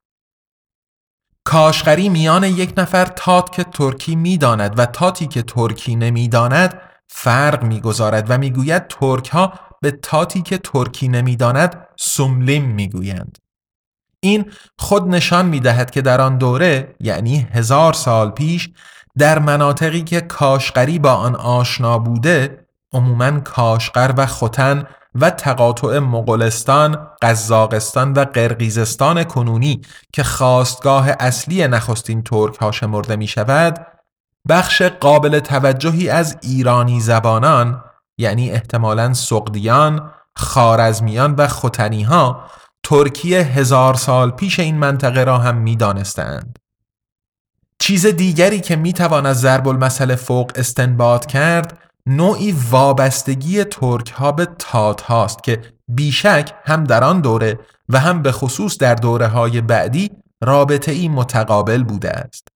کاشغری 1.44 2.08
میان 2.08 2.44
یک 2.44 2.74
نفر 2.76 3.04
تات 3.04 3.52
که 3.52 3.64
ترکی 3.64 4.16
می‌داند 4.16 4.78
و 4.78 4.86
تاتی 4.86 5.26
که 5.26 5.42
ترکی 5.42 5.96
نمی‌داند 5.96 6.80
فرق 7.08 7.62
می‌گذارد 7.62 8.30
و 8.30 8.38
می‌گوید 8.38 8.86
ترک 8.86 9.28
ها 9.28 9.52
به 9.82 9.90
تاتی 9.90 10.42
که 10.42 10.58
ترکی 10.58 11.08
نمی‌داند 11.08 11.88
سوملیم 11.96 12.64
می‌گویند. 12.64 13.38
این 14.20 14.52
خود 14.78 15.08
نشان 15.08 15.46
می‌دهد 15.46 15.90
که 15.90 16.02
در 16.02 16.20
آن 16.20 16.38
دوره 16.38 16.94
یعنی 17.00 17.48
هزار 17.52 17.92
سال 17.92 18.30
پیش 18.30 18.70
در 19.18 19.38
مناطقی 19.38 20.02
که 20.02 20.20
کاشقری 20.20 20.98
با 20.98 21.12
آن 21.12 21.36
آشنا 21.36 21.98
بوده 21.98 22.66
عموما 22.92 23.40
کاشقر 23.40 24.14
و 24.16 24.26
ختن 24.26 24.84
و 25.14 25.30
تقاطع 25.30 25.98
مغولستان، 25.98 27.08
قزاقستان 27.22 28.12
و 28.12 28.24
قرقیزستان 28.24 29.24
کنونی 29.24 29.80
که 30.12 30.22
خواستگاه 30.22 31.08
اصلی 31.20 31.68
نخستین 31.68 32.22
ترک 32.22 32.56
ها 32.56 32.72
شمرده 32.72 33.16
می 33.16 33.26
شود 33.26 33.86
بخش 34.48 34.82
قابل 34.82 35.38
توجهی 35.38 36.08
از 36.08 36.36
ایرانی 36.42 37.00
زبانان 37.00 37.84
یعنی 38.22 38.50
احتمالاً 38.50 39.12
سقدیان، 39.12 40.10
خارزمیان 40.36 41.34
و 41.34 41.46
ختنی 41.48 42.02
ها 42.02 42.44
ترکی 42.82 43.34
هزار 43.34 43.94
سال 43.94 44.30
پیش 44.30 44.60
این 44.60 44.78
منطقه 44.78 45.24
را 45.24 45.38
هم 45.38 45.56
می 45.56 45.76
دانستند. 45.76 46.58
چیز 47.78 48.06
دیگری 48.06 48.60
که 48.60 48.76
می 48.76 48.92
توان 48.92 49.26
از 49.26 49.40
ضرب 49.40 49.68
المثل 49.68 50.14
فوق 50.14 50.52
استنباط 50.54 51.26
کرد 51.26 51.78
نوعی 52.06 52.52
وابستگی 52.70 53.64
ترک 53.64 54.10
ها 54.10 54.32
به 54.32 54.48
تات 54.58 55.02
هاست 55.02 55.42
که 55.42 55.62
بیشک 55.88 56.54
هم 56.64 56.84
در 56.84 57.04
آن 57.04 57.20
دوره 57.20 57.58
و 57.88 57.98
هم 57.98 58.22
به 58.22 58.32
خصوص 58.32 58.78
در 58.78 58.94
دوره 58.94 59.26
های 59.26 59.60
بعدی 59.60 60.10
رابطه 60.42 60.92
ای 60.92 61.08
متقابل 61.08 61.82
بوده 61.82 62.10
است. 62.10 62.48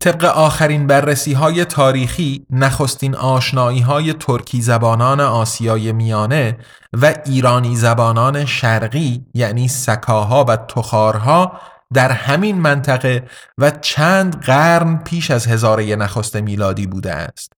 طبق 0.00 0.24
آخرین 0.24 0.86
بررسی 0.86 1.32
های 1.32 1.64
تاریخی 1.64 2.46
نخستین 2.50 3.14
آشنایی 3.14 3.80
های 3.80 4.12
ترکی 4.12 4.62
زبانان 4.62 5.20
آسیای 5.20 5.92
میانه 5.92 6.58
و 6.92 7.14
ایرانی 7.26 7.76
زبانان 7.76 8.44
شرقی 8.44 9.24
یعنی 9.34 9.68
سکاها 9.68 10.44
و 10.44 10.56
تخارها 10.56 11.60
در 11.94 12.12
همین 12.12 12.60
منطقه 12.60 13.24
و 13.58 13.70
چند 13.70 14.40
قرن 14.40 14.96
پیش 14.96 15.30
از 15.30 15.46
هزاره 15.46 15.96
نخست 15.96 16.36
میلادی 16.36 16.86
بوده 16.86 17.14
است. 17.14 17.52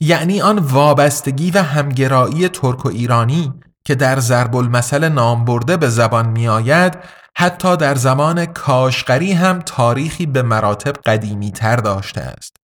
یعنی 0.00 0.40
آن 0.40 0.58
وابستگی 0.58 1.50
و 1.50 1.62
همگرایی 1.62 2.48
ترک 2.48 2.86
و 2.86 2.88
ایرانی 2.88 3.52
که 3.84 3.94
در 3.94 4.20
ضرب 4.20 4.56
المثل 4.56 5.08
نام 5.08 5.44
برده 5.44 5.76
به 5.76 5.88
زبان 5.88 6.28
می 6.28 6.48
آید 6.48 6.98
حتی 7.40 7.76
در 7.76 7.94
زمان 7.94 8.46
کاشقری 8.46 9.32
هم 9.32 9.58
تاریخی 9.58 10.26
به 10.26 10.42
مراتب 10.42 10.92
قدیمی 10.92 11.50
تر 11.50 11.76
داشته 11.76 12.20
است. 12.20 12.56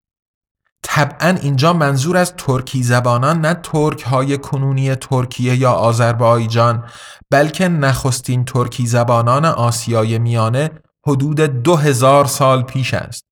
طبعا 0.83 1.29
اینجا 1.29 1.73
منظور 1.73 2.17
از 2.17 2.35
ترکی 2.37 2.83
زبانان 2.83 3.41
نه 3.41 3.55
ترک 3.55 4.03
های 4.03 4.39
کنونی 4.39 4.95
ترکیه 4.95 5.57
یا 5.57 5.73
آذربایجان 5.73 6.85
بلکه 7.31 7.69
نخستین 7.69 8.45
ترکی 8.45 8.87
زبانان 8.87 9.45
آسیای 9.45 10.19
میانه 10.19 10.71
حدود 11.07 11.41
دو 11.41 11.77
هزار 11.77 12.25
سال 12.25 12.63
پیش 12.63 12.95
است. 12.95 13.25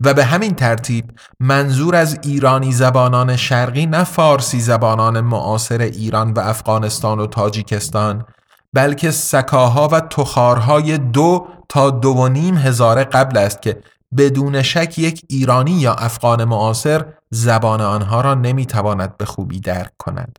و 0.00 0.14
به 0.14 0.24
همین 0.24 0.54
ترتیب 0.54 1.04
منظور 1.40 1.96
از 1.96 2.18
ایرانی 2.22 2.72
زبانان 2.72 3.36
شرقی 3.36 3.86
نه 3.86 4.04
فارسی 4.04 4.60
زبانان 4.60 5.20
معاصر 5.20 5.80
ایران 5.80 6.32
و 6.32 6.40
افغانستان 6.40 7.20
و 7.20 7.26
تاجیکستان 7.26 8.24
بلکه 8.74 9.10
سکاها 9.10 9.88
و 9.88 10.00
تخارهای 10.00 10.98
دو 10.98 11.48
تا 11.68 11.90
دو 11.90 12.08
و 12.08 12.28
نیم 12.28 12.56
هزاره 12.56 13.04
قبل 13.04 13.38
است 13.38 13.62
که 13.62 13.82
بدون 14.16 14.62
شک 14.62 14.98
یک 14.98 15.22
ایرانی 15.28 15.72
یا 15.72 15.94
افغان 15.94 16.44
معاصر 16.44 17.04
زبان 17.30 17.80
آنها 17.80 18.20
را 18.20 18.34
نمی‌تواند 18.34 19.16
به 19.16 19.24
خوبی 19.24 19.60
درک 19.60 19.92
کند. 19.98 20.38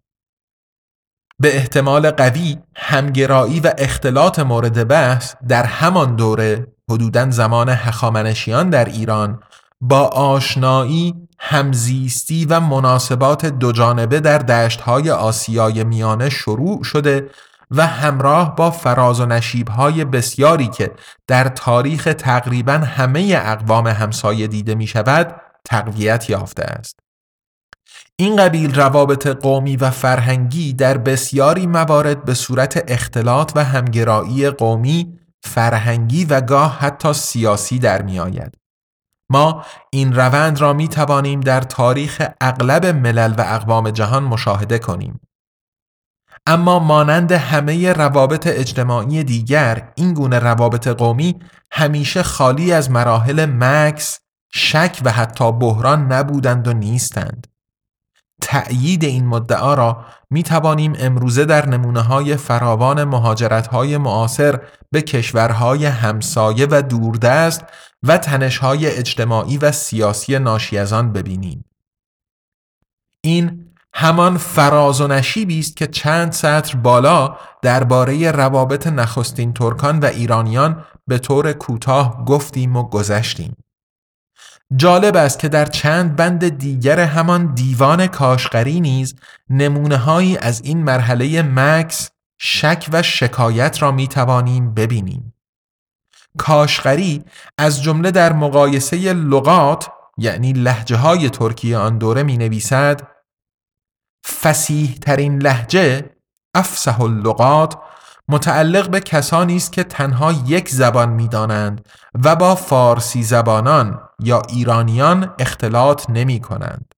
به 1.40 1.56
احتمال 1.56 2.12
قوی 2.12 2.58
همگرایی 2.76 3.60
و 3.60 3.74
اختلاط 3.78 4.40
مورد 4.40 4.88
بحث 4.88 5.36
در 5.48 5.64
همان 5.64 6.16
دوره 6.16 6.68
حدوداً 6.92 7.32
زمان 7.32 7.70
هخامنشیان 7.70 8.70
در 8.70 8.86
ایران 8.86 9.40
با 9.82 10.08
آشنایی، 10.08 11.28
همزیستی 11.40 12.46
و 12.46 12.60
مناسبات 12.60 13.46
دوجانبه 13.46 14.20
در 14.20 14.38
دشتهای 14.38 15.12
آسیای 15.12 15.84
میانه 15.84 16.30
شروع 16.30 16.84
شده 16.84 17.30
و 17.72 17.88
همراه 17.88 18.56
با 18.56 18.72
فراز 18.72 19.20
و 19.20 19.26
نشیبهای 19.26 20.06
بسیاری 20.06 20.68
که 20.68 20.92
در 21.28 21.44
تاریخ 21.44 22.04
تقریبا 22.18 22.74
همه 22.74 23.42
اقوام 23.46 23.88
همسایه 23.88 24.48
دیده 24.48 24.76
می 24.76 24.88
شود 24.88 25.36
تقویت 25.66 26.30
یافته 26.30 26.64
است. 26.64 27.00
این 28.16 28.36
قبیل 28.36 28.76
روابط 28.76 29.28
قومی 29.28 29.76
و 29.76 29.90
فرهنگی 29.90 30.74
در 30.74 30.98
بسیاری 30.98 31.68
موارد 31.68 32.26
به 32.26 32.34
صورت 32.34 32.84
اختلاط 32.88 33.52
و 33.56 33.64
همگرایی 33.64 34.50
قومی، 34.50 35.20
فرهنگی 35.44 36.26
و 36.26 36.42
گاه 36.42 36.80
حتی 36.80 37.14
سیاسی 37.14 37.80
در 37.80 38.02
می 38.02 38.20
آید. 38.20 38.54
ما 39.32 39.66
این 39.92 40.16
روند 40.16 40.62
را 40.62 40.74
می 40.74 40.88
توانیم 40.88 41.40
در 41.40 41.62
تاریخ 41.62 42.28
اغلب 42.42 42.86
ملل 42.86 43.34
و 43.38 43.42
اقوام 43.48 43.92
جهان 43.92 44.24
مشاهده 44.24 44.80
کنیم. 44.80 45.20
اما 46.48 46.80
مانند 46.80 47.32
همه 47.32 47.94
روابط 47.94 48.48
اجتماعی 48.48 49.24
دیگر 49.24 49.92
این 49.96 50.14
گونه 50.14 50.40
روابط 50.40 50.88
قومی 50.88 51.40
همیشه 51.72 52.24
خالی 52.24 52.72
از 52.72 52.92
مراحل 52.92 53.46
مکس، 53.46 54.20
شک 54.52 55.02
و 55.06 55.12
حتی 55.12 55.52
بحران 55.52 56.12
نبودند 56.12 56.68
و 56.68 56.74
نیستند. 56.74 57.48
تأیید 58.42 59.04
این 59.04 59.28
مدعا 59.28 59.74
را 59.74 60.06
می 60.30 60.44
توانیم 60.44 60.94
امروزه 61.00 61.46
در 61.46 61.66
نمونه 61.66 62.02
های 62.02 62.36
فراوان 62.36 63.04
مهاجرت 63.04 63.68
های 63.68 63.98
معاصر 63.98 64.62
به 64.92 65.02
کشورهای 65.02 65.86
همسایه 65.86 66.68
و 66.72 66.82
دوردست 66.82 67.64
و 68.04 68.18
تنشهای 68.18 68.88
اجتماعی 68.88 69.58
و 69.58 69.72
سیاسی 69.72 70.40
ناشی 70.40 70.78
از 70.78 70.94
آن 70.94 71.14
ببینیم. 71.14 71.66
این 73.22 73.69
همان 73.94 74.38
فراز 74.38 75.02
و 75.02 75.08
نشیبی 75.08 75.60
است 75.60 75.78
که 75.78 75.88
چند 75.88 76.32
سطر 76.32 76.78
بالا 76.78 77.38
درباره 77.62 78.32
روابط 78.32 78.88
نخستین 78.88 79.54
ترکان 79.54 80.00
و 80.00 80.06
ایرانیان 80.06 80.86
به 81.08 81.18
طور 81.18 81.54
کوتاه 81.54 82.26
گفتیم 82.26 82.76
و 82.76 82.84
گذشتیم. 82.84 83.56
جالب 84.76 85.16
است 85.16 85.40
که 85.40 85.50
در 85.50 85.66
چند 85.66 86.16
بند 86.16 86.58
دیگر 86.58 87.00
همان 87.00 87.54
دیوان 87.54 88.08
کاشقری 88.08 88.80
نیز 88.80 89.16
نمونه 89.50 89.98
هایی 89.98 90.38
از 90.38 90.62
این 90.64 90.84
مرحله 90.84 91.42
مکس، 91.42 92.10
شک 92.38 92.90
و 92.94 93.02
شکایت 93.02 93.82
را 93.82 93.92
می 93.92 94.08
توانیم 94.08 94.74
ببینیم. 94.74 95.34
کاشقری 96.38 97.24
از 97.58 97.84
جمله 97.84 98.12
در 98.12 98.34
مقایسه 98.34 99.14
لغات 99.14 99.90
یعنی 100.18 100.54
لحجه 100.54 100.96
های 100.96 101.30
ترکیه 101.30 101.78
آن 101.78 101.98
دوره 101.98 102.24
می 102.24 102.38
نویسد 102.38 103.08
فسیح 104.26 104.98
ترین 105.02 105.42
لحجه 105.42 106.10
افسح 106.56 107.02
اللغات 107.02 107.78
متعلق 108.28 108.90
به 108.90 109.00
کسانی 109.00 109.56
است 109.56 109.74
که 109.74 109.84
تنها 109.84 110.32
یک 110.32 110.70
زبان 110.70 111.10
می‌دانند 111.10 111.86
و 112.24 112.36
با 112.36 112.56
فارسی 112.56 113.24
زبانان 113.24 114.02
یا 114.20 114.42
ایرانیان 114.50 115.34
اختلاط 115.40 116.10
نمی 116.10 116.40
کنند 116.40 116.94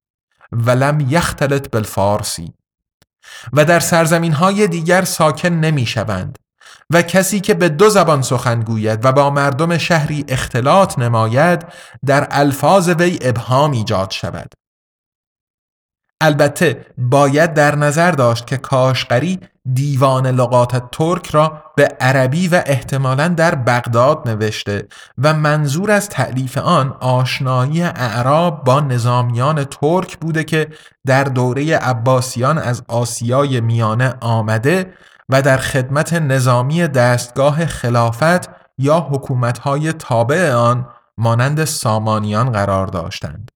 ولم 0.52 1.06
یختلط 1.10 1.70
بالفارسی. 1.70 2.54
و 3.54 3.66
در 3.66 3.80
سرزمین 3.80 4.34
های 4.34 4.68
دیگر 4.68 5.04
ساکن 5.04 5.50
نمی 5.50 5.86
شوند 5.86 6.40
و 6.90 7.02
کسی 7.02 7.40
که 7.40 7.54
به 7.54 7.70
دو 7.70 7.90
زبان 7.90 8.22
سخن 8.22 8.60
گوید 8.60 9.06
و 9.06 9.12
با 9.12 9.30
مردم 9.30 9.78
شهری 9.78 10.26
اختلاط 10.28 11.00
نماید 11.00 11.66
در 12.06 12.28
الفاظ 12.32 12.90
وی 12.90 13.20
ابهام 13.22 13.72
ایجاد 13.72 14.12
شود. 14.12 14.54
البته 16.22 16.86
باید 16.98 17.54
در 17.54 17.76
نظر 17.76 18.12
داشت 18.12 18.48
که 18.48 18.58
کاشقری 18.58 19.40
دیوان 19.74 20.28
لغات 20.28 20.92
ترک 20.92 21.28
را 21.28 21.64
به 21.76 21.88
عربی 22.00 22.48
و 22.48 22.64
احتمالا 22.66 23.28
در 23.28 23.56
بغداد 23.56 24.30
نوشته 24.30 24.88
و 25.18 25.34
منظور 25.34 25.92
از 25.92 26.10
تعلیف 26.10 26.58
آن 26.58 26.98
آشنایی 27.00 27.84
اعراب 27.84 28.64
با 28.64 28.80
نظامیان 28.80 29.64
ترک 29.64 30.18
بوده 30.18 30.44
که 30.44 30.68
در 31.06 31.24
دوره 31.24 31.76
عباسیان 31.78 32.58
از 32.58 32.84
آسیای 32.88 33.62
میانه 33.62 34.14
آمده 34.22 34.94
و 35.30 35.42
در 35.42 35.58
خدمت 35.58 36.14
نظامی 36.14 36.88
دستگاه 36.88 37.66
خلافت 37.66 38.50
یا 38.78 39.00
حکومتهای 39.00 39.94
تابع 39.94 40.54
آن 40.54 40.88
مانند 41.18 41.64
سامانیان 41.64 42.52
قرار 42.52 42.88
داشتند. 42.88 43.52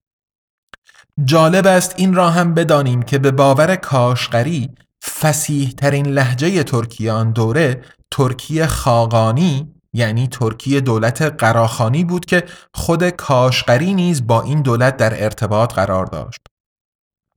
جالب 1.24 1.66
است 1.66 1.94
این 1.96 2.14
را 2.14 2.30
هم 2.30 2.54
بدانیم 2.54 3.02
که 3.02 3.18
به 3.18 3.30
باور 3.30 3.76
کاشقری 3.76 4.70
فسیح 5.20 5.70
ترین 5.70 6.06
لحجه 6.06 6.62
ترکیه 6.62 7.12
آن 7.12 7.32
دوره 7.32 7.82
ترکیه 8.10 8.66
خاقانی 8.66 9.72
یعنی 9.92 10.28
ترکیه 10.28 10.80
دولت 10.80 11.22
قراخانی 11.22 12.04
بود 12.04 12.24
که 12.24 12.44
خود 12.74 13.10
کاشقری 13.10 13.94
نیز 13.94 14.26
با 14.26 14.42
این 14.42 14.62
دولت 14.62 14.96
در 14.96 15.24
ارتباط 15.24 15.74
قرار 15.74 16.06
داشت. 16.06 16.40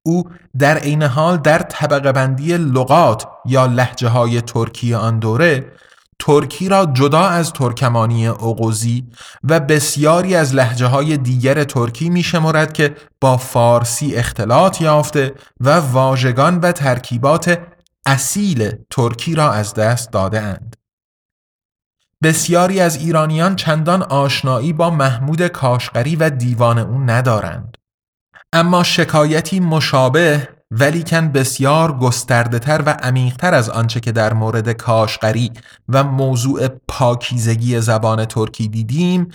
او 0.06 0.24
در 0.60 0.78
عین 0.78 1.04
حال 1.04 1.38
در 1.38 1.60
طبقه 1.60 2.12
بندی 2.12 2.58
لغات 2.58 3.28
یا 3.46 3.66
لحجه 3.66 4.08
های 4.08 4.42
ترکی 4.42 4.94
آن 4.94 5.20
دوره 5.20 5.72
ترکی 6.20 6.70
را 6.70 6.86
جدا 6.86 7.22
از 7.22 7.54
ترکمانی 7.54 8.28
اغوزی 8.28 9.08
و 9.44 9.60
بسیاری 9.60 10.36
از 10.36 10.56
لحجه 10.56 10.86
های 10.86 11.18
دیگر 11.18 11.64
ترکی 11.64 12.10
می 12.10 12.24
شمارد 12.24 12.74
که 12.74 12.96
با 13.22 13.38
فارسی 13.38 14.16
اختلاط 14.16 14.82
یافته 14.82 15.34
و 15.60 15.70
واژگان 15.80 16.60
و 16.60 16.72
ترکیبات 16.72 17.60
اصیل 18.06 18.72
ترکی 18.90 19.36
را 19.36 19.52
از 19.52 19.74
دست 19.74 20.12
داده 20.12 20.42
اند. 20.42 20.76
بسیاری 22.24 22.80
از 22.80 22.96
ایرانیان 22.96 23.56
چندان 23.56 24.02
آشنایی 24.04 24.74
با 24.74 24.90
محمود 24.90 25.48
کاشقری 25.48 26.16
و 26.16 26.30
دیوان 26.30 26.80
او 26.80 27.00
ندارند. 27.00 27.78
اما 28.54 28.84
شکایتی 28.84 29.60
مشابه 29.60 30.48
ولیکن 30.72 31.32
بسیار 31.32 31.98
گسترده 31.98 32.60
تر 32.60 32.84
و 32.86 32.90
عمیقتر 32.90 33.54
از 33.54 33.70
آنچه 33.70 34.00
که 34.00 34.12
در 34.12 34.34
مورد 34.34 34.72
کاشقری 34.72 35.52
و 35.90 36.04
موضوع 36.04 36.68
پاکیزگی 36.88 37.82
زبان 37.82 38.26
ترکی 38.26 38.68
دیدیم 38.68 39.28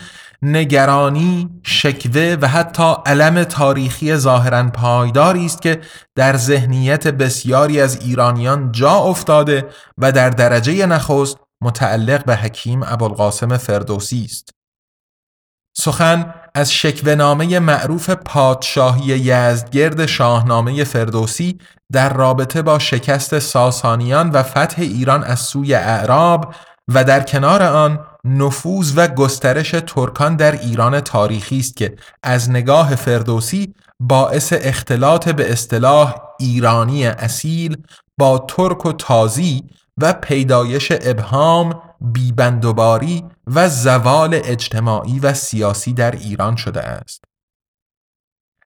نگرانی، 0.42 1.50
شکوه 1.62 2.36
و 2.40 2.48
حتی 2.48 2.94
علم 3.06 3.44
تاریخی 3.44 4.16
ظاهرا 4.16 4.70
پایداری 4.70 5.46
است 5.46 5.62
که 5.62 5.80
در 6.14 6.36
ذهنیت 6.36 7.08
بسیاری 7.08 7.80
از 7.80 8.00
ایرانیان 8.00 8.72
جا 8.72 8.94
افتاده 8.94 9.68
و 9.98 10.12
در 10.12 10.30
درجه 10.30 10.86
نخست 10.86 11.36
متعلق 11.60 12.24
به 12.24 12.36
حکیم 12.36 12.82
ابوالقاسم 12.82 13.56
فردوسی 13.56 14.24
است. 14.24 14.53
سخن 15.76 16.34
از 16.54 16.72
شکونامه 16.72 17.58
معروف 17.58 18.10
پادشاهی 18.10 19.04
یزدگرد 19.04 20.06
شاهنامه 20.06 20.84
فردوسی 20.84 21.58
در 21.92 22.12
رابطه 22.12 22.62
با 22.62 22.78
شکست 22.78 23.38
ساسانیان 23.38 24.30
و 24.30 24.42
فتح 24.42 24.82
ایران 24.82 25.24
از 25.24 25.40
سوی 25.40 25.74
اعراب 25.74 26.54
و 26.88 27.04
در 27.04 27.20
کنار 27.22 27.62
آن 27.62 28.00
نفوذ 28.24 28.92
و 28.96 29.08
گسترش 29.08 29.70
ترکان 29.70 30.36
در 30.36 30.52
ایران 30.52 31.00
تاریخی 31.00 31.58
است 31.58 31.76
که 31.76 31.96
از 32.22 32.50
نگاه 32.50 32.94
فردوسی 32.94 33.74
باعث 34.00 34.52
اختلاط 34.56 35.28
به 35.28 35.52
اصطلاح 35.52 36.14
ایرانی 36.38 37.06
اصیل 37.06 37.76
با 38.18 38.38
ترک 38.48 38.86
و 38.86 38.92
تازی 38.92 39.62
و 40.00 40.12
پیدایش 40.12 40.92
ابهام 41.00 41.82
بیبندوباری 42.00 43.24
و 43.46 43.68
زوال 43.68 44.40
اجتماعی 44.44 45.20
و 45.20 45.34
سیاسی 45.34 45.92
در 45.92 46.10
ایران 46.10 46.56
شده 46.56 46.80
است. 46.80 47.24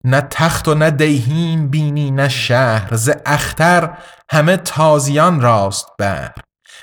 نه 0.05 0.21
تخت 0.31 0.69
و 0.69 0.75
نه 0.75 0.91
دیهیم 0.91 1.69
بینی 1.69 2.11
نه 2.11 2.29
شهر 2.29 2.97
ز 2.97 3.11
اختر 3.27 3.99
همه 4.31 4.57
تازیان 4.57 5.41
راست 5.41 5.87
بر. 5.99 6.35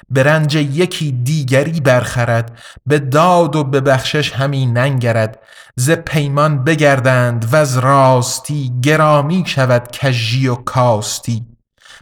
به 0.09 0.23
رنج 0.23 0.55
یکی 0.55 1.11
دیگری 1.11 1.81
برخرد 1.81 2.59
به 2.85 2.99
داد 2.99 3.55
و 3.55 3.63
به 3.63 3.81
بخشش 3.81 4.33
همی 4.33 4.65
ننگرد. 4.65 5.39
ز 5.75 5.91
پیمان 5.91 6.63
بگردند 6.63 7.53
و 7.53 7.55
از 7.55 7.77
راستی 7.77 8.73
گرامی 8.81 9.43
شود 9.47 9.91
کژی 9.91 10.47
و 10.47 10.55
کاستی. 10.55 11.54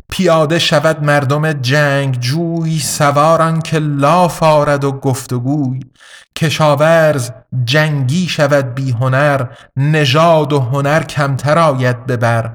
پیاده 0.10 0.60
شود 0.60 1.04
مردم 1.04 1.54
جنگ 1.54 2.20
جوی 2.20 2.80
سواران 2.80 3.62
که 3.62 3.80
لاف 3.80 4.44
آرد 4.44 4.84
و 4.84 4.92
گفتگوی. 4.92 5.80
کشاورز 6.36 7.32
جنگی 7.66 8.28
شود 8.28 8.76
بی 8.76 8.92
هنر 8.92 9.46
نژاد 9.78 10.54
و 10.54 10.60
هنر 10.60 11.04
کمتر 11.04 11.60
آید 11.60 12.06
ببر 12.06 12.52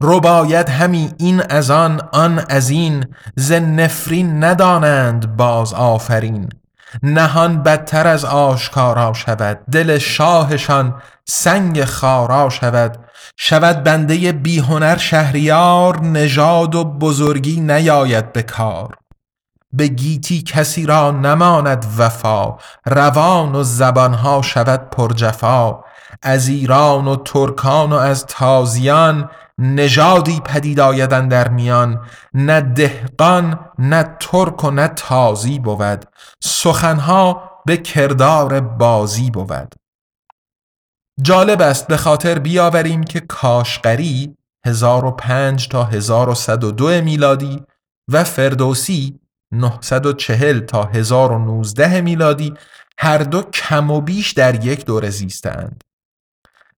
رباید 0.00 0.68
همی 0.68 1.10
این 1.18 1.42
از 1.50 1.70
آن 1.70 2.00
آن 2.12 2.44
از 2.48 2.70
این 2.70 3.04
ز 3.36 3.52
نفرین 3.52 4.44
ندانند 4.44 5.36
باز 5.36 5.74
آفرین. 5.74 6.48
نهان 7.02 7.62
بدتر 7.62 8.06
از 8.06 8.24
آشکارا 8.24 9.12
شود. 9.12 9.58
دل 9.72 9.98
شاهشان 9.98 11.02
سنگ 11.24 11.84
خارا 11.84 12.50
شود. 12.50 12.98
شود 13.36 13.82
بنده 13.82 14.32
بیهنر 14.32 14.96
شهریار 14.96 16.00
نژاد 16.00 16.74
و 16.74 16.84
بزرگی 16.84 17.60
نیاید 17.60 18.32
به 18.32 18.42
کار. 18.42 18.98
به 19.72 19.86
گیتی 19.86 20.42
کسی 20.42 20.86
را 20.86 21.10
نماند 21.10 21.86
وفا. 21.98 22.56
روان 22.86 23.54
و 23.54 23.62
زبانها 23.62 24.42
شود 24.42 24.90
پرجفا. 24.90 25.80
از 26.22 26.48
ایران 26.48 27.08
و 27.08 27.16
ترکان 27.16 27.92
و 27.92 27.96
از 27.96 28.26
تازیان 28.26 29.30
نژادی 29.58 30.40
پدید 30.40 30.80
آیدن 30.80 31.28
در 31.28 31.48
میان 31.48 32.06
نه 32.34 32.60
دهقان 32.60 33.70
نه 33.78 34.16
ترک 34.20 34.64
و 34.64 34.70
نه 34.70 34.88
تازی 34.88 35.58
بود 35.58 36.04
سخنها 36.42 37.50
به 37.66 37.76
کردار 37.76 38.60
بازی 38.60 39.30
بود 39.30 39.74
جالب 41.22 41.62
است 41.62 41.86
به 41.86 41.96
خاطر 41.96 42.38
بیاوریم 42.38 43.04
که 43.04 43.20
کاشقری 43.20 44.36
1005 44.66 45.68
تا 45.68 45.84
1102 45.84 47.02
میلادی 47.02 47.62
و 48.08 48.24
فردوسی 48.24 49.20
940 49.52 50.60
تا 50.60 50.84
1019 50.84 52.00
میلادی 52.00 52.54
هر 52.98 53.18
دو 53.18 53.42
کم 53.42 53.90
و 53.90 54.00
بیش 54.00 54.32
در 54.32 54.64
یک 54.64 54.84
دوره 54.84 55.10
زیستند. 55.10 55.84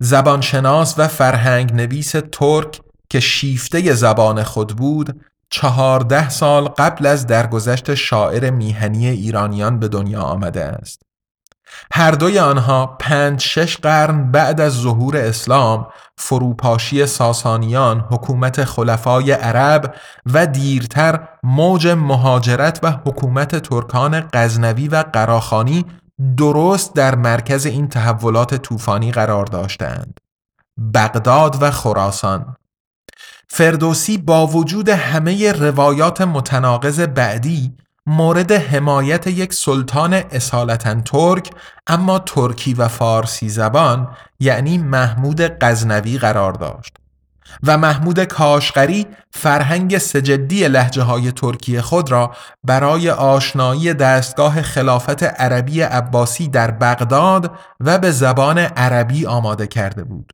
زبانشناس 0.03 0.95
و 0.99 1.09
فرهنگ 1.09 1.73
نویس 1.73 2.15
ترک 2.33 2.81
که 3.11 3.21
شیفته 3.21 3.95
زبان 3.95 4.43
خود 4.43 4.77
بود 4.77 5.21
چهارده 5.51 6.29
سال 6.29 6.69
قبل 6.69 7.07
از 7.07 7.27
درگذشت 7.27 7.95
شاعر 7.95 8.51
میهنی 8.51 9.09
ایرانیان 9.09 9.79
به 9.79 9.89
دنیا 9.89 10.23
آمده 10.23 10.65
است. 10.65 11.03
هر 11.93 12.11
دوی 12.11 12.39
آنها 12.39 12.87
پنج 12.87 13.41
شش 13.41 13.77
قرن 13.77 14.31
بعد 14.31 14.61
از 14.61 14.73
ظهور 14.73 15.17
اسلام 15.17 15.87
فروپاشی 16.19 17.07
ساسانیان 17.07 18.01
حکومت 18.11 18.65
خلفای 18.65 19.33
عرب 19.33 19.95
و 20.33 20.47
دیرتر 20.47 21.29
موج 21.43 21.87
مهاجرت 21.87 22.81
و 22.83 22.91
حکومت 22.91 23.57
ترکان 23.57 24.29
غزنوی 24.33 24.89
و 24.89 25.05
قراخانی 25.13 25.85
درست 26.37 26.95
در 26.95 27.15
مرکز 27.15 27.67
این 27.67 27.89
تحولات 27.89 28.55
طوفانی 28.55 29.13
قرار 29.13 29.47
داشتند. 29.47 30.21
بغداد 30.95 31.63
و 31.63 31.71
خراسان. 31.71 32.57
فردوسی 33.49 34.19
با 34.19 34.47
وجود 34.47 34.89
همه 34.89 35.53
روایات 35.53 36.21
متناقض 36.21 37.01
بعدی 37.01 37.77
مورد 38.07 38.53
حمایت 38.53 39.27
یک 39.27 39.53
سلطان 39.55 40.15
اصالتا 40.15 41.01
ترک 41.01 41.51
اما 41.87 42.19
ترکی 42.19 42.75
و 42.75 42.89
فارسی 42.89 43.49
زبان 43.49 44.17
یعنی 44.41 44.79
محمود 44.79 45.41
غزنوی 45.41 46.19
قرار 46.19 46.53
داشت. 46.53 47.00
و 47.63 47.79
محمود 47.79 48.25
کاشقری 48.25 49.07
فرهنگ 49.31 49.99
سجدی 49.99 50.69
لحجه 50.69 51.03
های 51.03 51.33
ترکی 51.33 51.81
خود 51.81 52.11
را 52.11 52.35
برای 52.65 53.11
آشنایی 53.11 53.95
دستگاه 53.95 54.63
خلافت 54.63 55.23
عربی 55.23 55.81
عباسی 55.81 56.49
در 56.49 56.71
بغداد 56.71 57.51
و 57.81 57.99
به 57.99 58.11
زبان 58.11 58.59
عربی 58.59 59.27
آماده 59.27 59.67
کرده 59.67 60.05
بود. 60.05 60.33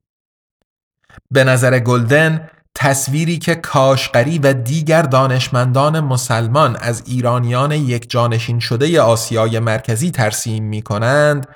به 1.30 1.44
نظر 1.44 1.78
گلدن 1.78 2.48
تصویری 2.74 3.38
که 3.38 3.54
کاشقری 3.54 4.38
و 4.38 4.52
دیگر 4.52 5.02
دانشمندان 5.02 6.00
مسلمان 6.00 6.76
از 6.80 7.02
ایرانیان 7.06 7.72
یک 7.72 8.10
جانشین 8.10 8.60
شده 8.60 9.00
آسیای 9.00 9.58
مرکزی 9.58 10.10
ترسیم 10.10 10.64
می 10.64 10.82
کنند 10.82 11.48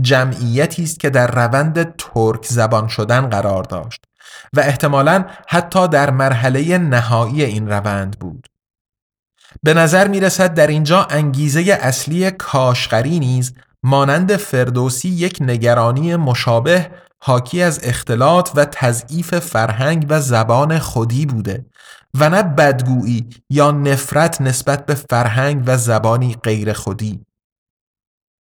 جمعیتی 0.00 0.82
است 0.82 1.00
که 1.00 1.10
در 1.10 1.26
روند 1.26 1.96
ترک 1.96 2.46
زبان 2.46 2.88
شدن 2.88 3.28
قرار 3.28 3.62
داشت 3.62 4.04
و 4.56 4.60
احتمالا 4.60 5.24
حتی 5.48 5.88
در 5.88 6.10
مرحله 6.10 6.78
نهایی 6.78 7.44
این 7.44 7.68
روند 7.68 8.18
بود. 8.18 8.46
به 9.62 9.74
نظر 9.74 10.08
می 10.08 10.20
رسد 10.20 10.54
در 10.54 10.66
اینجا 10.66 11.04
انگیزه 11.04 11.78
اصلی 11.80 12.30
کاشقری 12.30 13.18
نیز 13.18 13.54
مانند 13.82 14.36
فردوسی 14.36 15.08
یک 15.08 15.38
نگرانی 15.40 16.16
مشابه 16.16 16.90
حاکی 17.22 17.62
از 17.62 17.80
اختلاط 17.82 18.50
و 18.54 18.64
تضعیف 18.64 19.38
فرهنگ 19.38 20.06
و 20.08 20.20
زبان 20.20 20.78
خودی 20.78 21.26
بوده 21.26 21.66
و 22.14 22.30
نه 22.30 22.42
بدگویی 22.42 23.28
یا 23.50 23.70
نفرت 23.70 24.40
نسبت 24.40 24.86
به 24.86 24.94
فرهنگ 24.94 25.62
و 25.66 25.78
زبانی 25.78 26.36
غیر 26.42 26.72
خودی. 26.72 27.24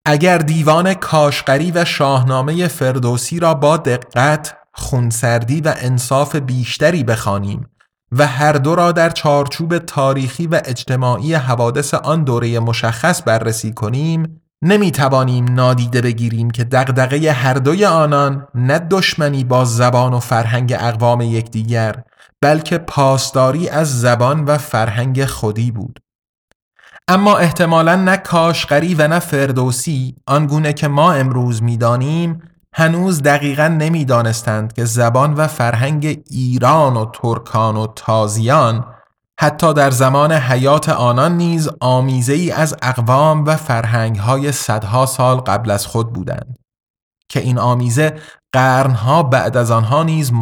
اگر 0.07 0.39
دیوان 0.39 0.95
کاشقری 0.95 1.71
و 1.71 1.85
شاهنامه 1.85 2.69
فردوسی 2.69 3.41
را 3.41 3.55
با 3.55 3.77
دقت، 3.77 4.60
خونسردی 4.73 5.61
و 5.61 5.75
انصاف 5.77 6.37
بیشتری 6.37 7.05
بخوانیم 7.05 7.67
و 8.13 8.27
هر 8.27 8.53
دو 8.53 8.75
را 8.75 8.93
در 8.93 9.11
چارچوب 9.11 9.79
تاریخی 9.79 10.47
و 10.47 10.61
اجتماعی 10.65 11.35
حوادث 11.35 11.95
آن 11.95 12.25
دوره 12.25 12.59
مشخص 12.59 13.23
بررسی 13.27 13.73
کنیم 13.73 14.41
نمی 14.63 14.91
توانیم 14.91 15.45
نادیده 15.45 16.01
بگیریم 16.01 16.51
که 16.51 16.65
دغدغه 16.65 17.33
هر 17.33 17.55
دوی 17.55 17.85
آنان 17.85 18.47
نه 18.55 18.79
دشمنی 18.79 19.45
با 19.45 19.65
زبان 19.65 20.15
و 20.15 20.21
فرهنگ 20.21 20.77
اقوام 20.79 21.21
یکدیگر 21.21 22.03
بلکه 22.43 22.79
پاسداری 22.79 23.69
از 23.69 24.01
زبان 24.01 24.45
و 24.45 24.59
فرهنگ 24.59 25.25
خودی 25.25 25.71
بود. 25.71 26.01
اما 27.09 27.37
احتمالا 27.37 27.97
نه 27.97 28.17
کاشقری 28.17 28.95
و 28.95 29.09
نه 29.09 29.19
فردوسی 29.19 30.17
آنگونه 30.27 30.73
که 30.73 30.89
ما 30.89 31.13
امروز 31.13 31.63
می‌دانیم 31.63 32.43
هنوز 32.75 33.23
دقیقا 33.23 33.69
نمی‌دانستند 33.69 34.73
که 34.73 34.85
زبان 34.85 35.35
و 35.35 35.47
فرهنگ 35.47 36.23
ایران 36.31 36.97
و 36.97 37.11
ترکان 37.13 37.77
و 37.77 37.87
تازیان 37.97 38.95
حتی 39.41 39.75
در 39.75 39.91
زمان 39.91 40.33
حیات 40.33 40.89
آنان 40.89 41.37
نیز 41.37 41.69
آمیزه 41.81 42.33
ای 42.33 42.51
از 42.51 42.77
اقوام 42.83 43.45
و 43.45 43.57
فرهنگ 43.57 44.17
های 44.17 44.53
صدها 44.53 45.07
سال 45.07 45.37
قبل 45.37 45.71
از 45.71 45.87
خود 45.87 46.13
بودند 46.13 46.59
که 47.29 47.41
این 47.41 47.59
آمیزه 47.59 48.15
قرنها 48.53 49.23
بعد 49.23 49.57
از 49.57 49.71
آنها 49.71 50.03
نیز 50.03 50.33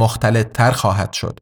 تر 0.54 0.70
خواهد 0.70 1.12
شد 1.12 1.40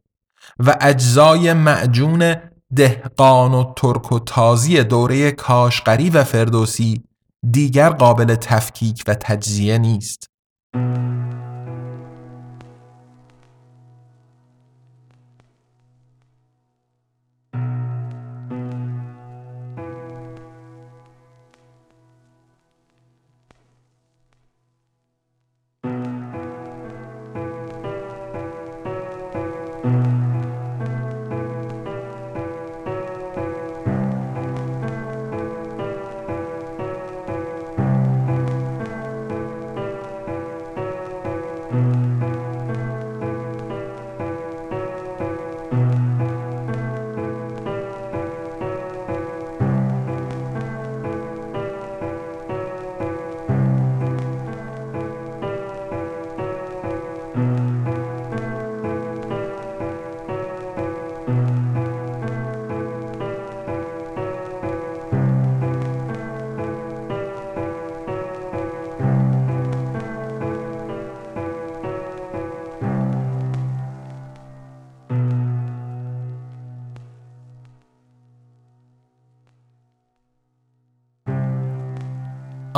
و 0.59 0.77
اجزای 0.81 1.53
معجون 1.53 2.35
دهقان 2.77 3.55
و 3.55 3.73
ترک 3.77 4.13
و 4.13 4.19
تازی 4.19 4.85
دوره 4.85 5.31
کاشقری 5.31 6.11
و 6.11 6.25
فردوسی 6.25 7.05
دیگر 7.51 7.91
قابل 7.91 8.35
تفکیک 8.35 9.05
و 9.07 9.15
تجزیه 9.15 9.79
نیست. 9.79 10.36
Música 10.77 11.46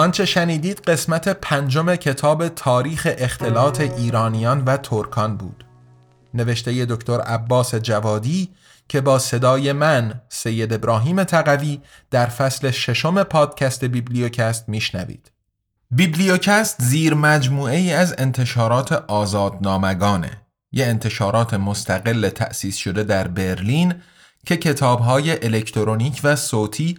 آنچه 0.09 0.25
شنیدید 0.25 0.81
قسمت 0.81 1.29
پنجم 1.29 1.97
کتاب 1.97 2.49
تاریخ 2.49 3.09
اختلاط 3.19 3.81
ایرانیان 3.81 4.65
و 4.65 4.77
ترکان 4.77 5.37
بود. 5.37 5.65
نوشته 6.35 6.85
دکتر 6.85 7.21
عباس 7.21 7.75
جوادی 7.75 8.49
که 8.89 9.01
با 9.01 9.19
صدای 9.19 9.73
من 9.73 10.21
سید 10.29 10.73
ابراهیم 10.73 11.25
تقوی 11.25 11.81
در 12.11 12.27
فصل 12.27 12.71
ششم 12.71 13.23
پادکست 13.23 13.85
بیبلیوکست 13.85 14.69
میشنوید. 14.69 15.31
بیبلیوکست 15.91 16.83
زیر 16.83 17.15
مجموعه 17.15 17.77
ای 17.77 17.93
از 17.93 18.15
انتشارات 18.19 18.93
آزادنامگانه. 18.93 20.31
یه 20.73 20.87
انتشارات 20.87 21.55
مستقل 21.55 22.29
تأسیس 22.29 22.77
شده 22.77 23.05
در 23.05 23.29
برلین 23.29 23.95
که 24.47 24.57
کتابهای 24.57 25.45
الکترونیک 25.45 26.21
و 26.25 26.37
صوتی 26.37 26.99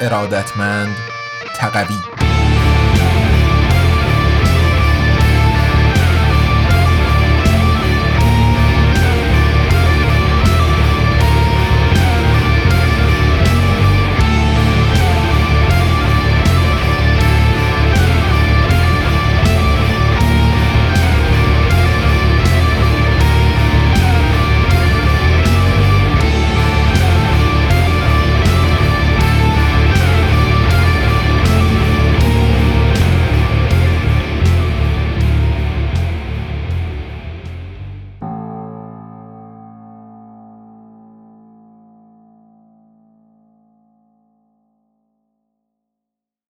ارادتمند 0.00 0.96
تقوی. 1.56 2.15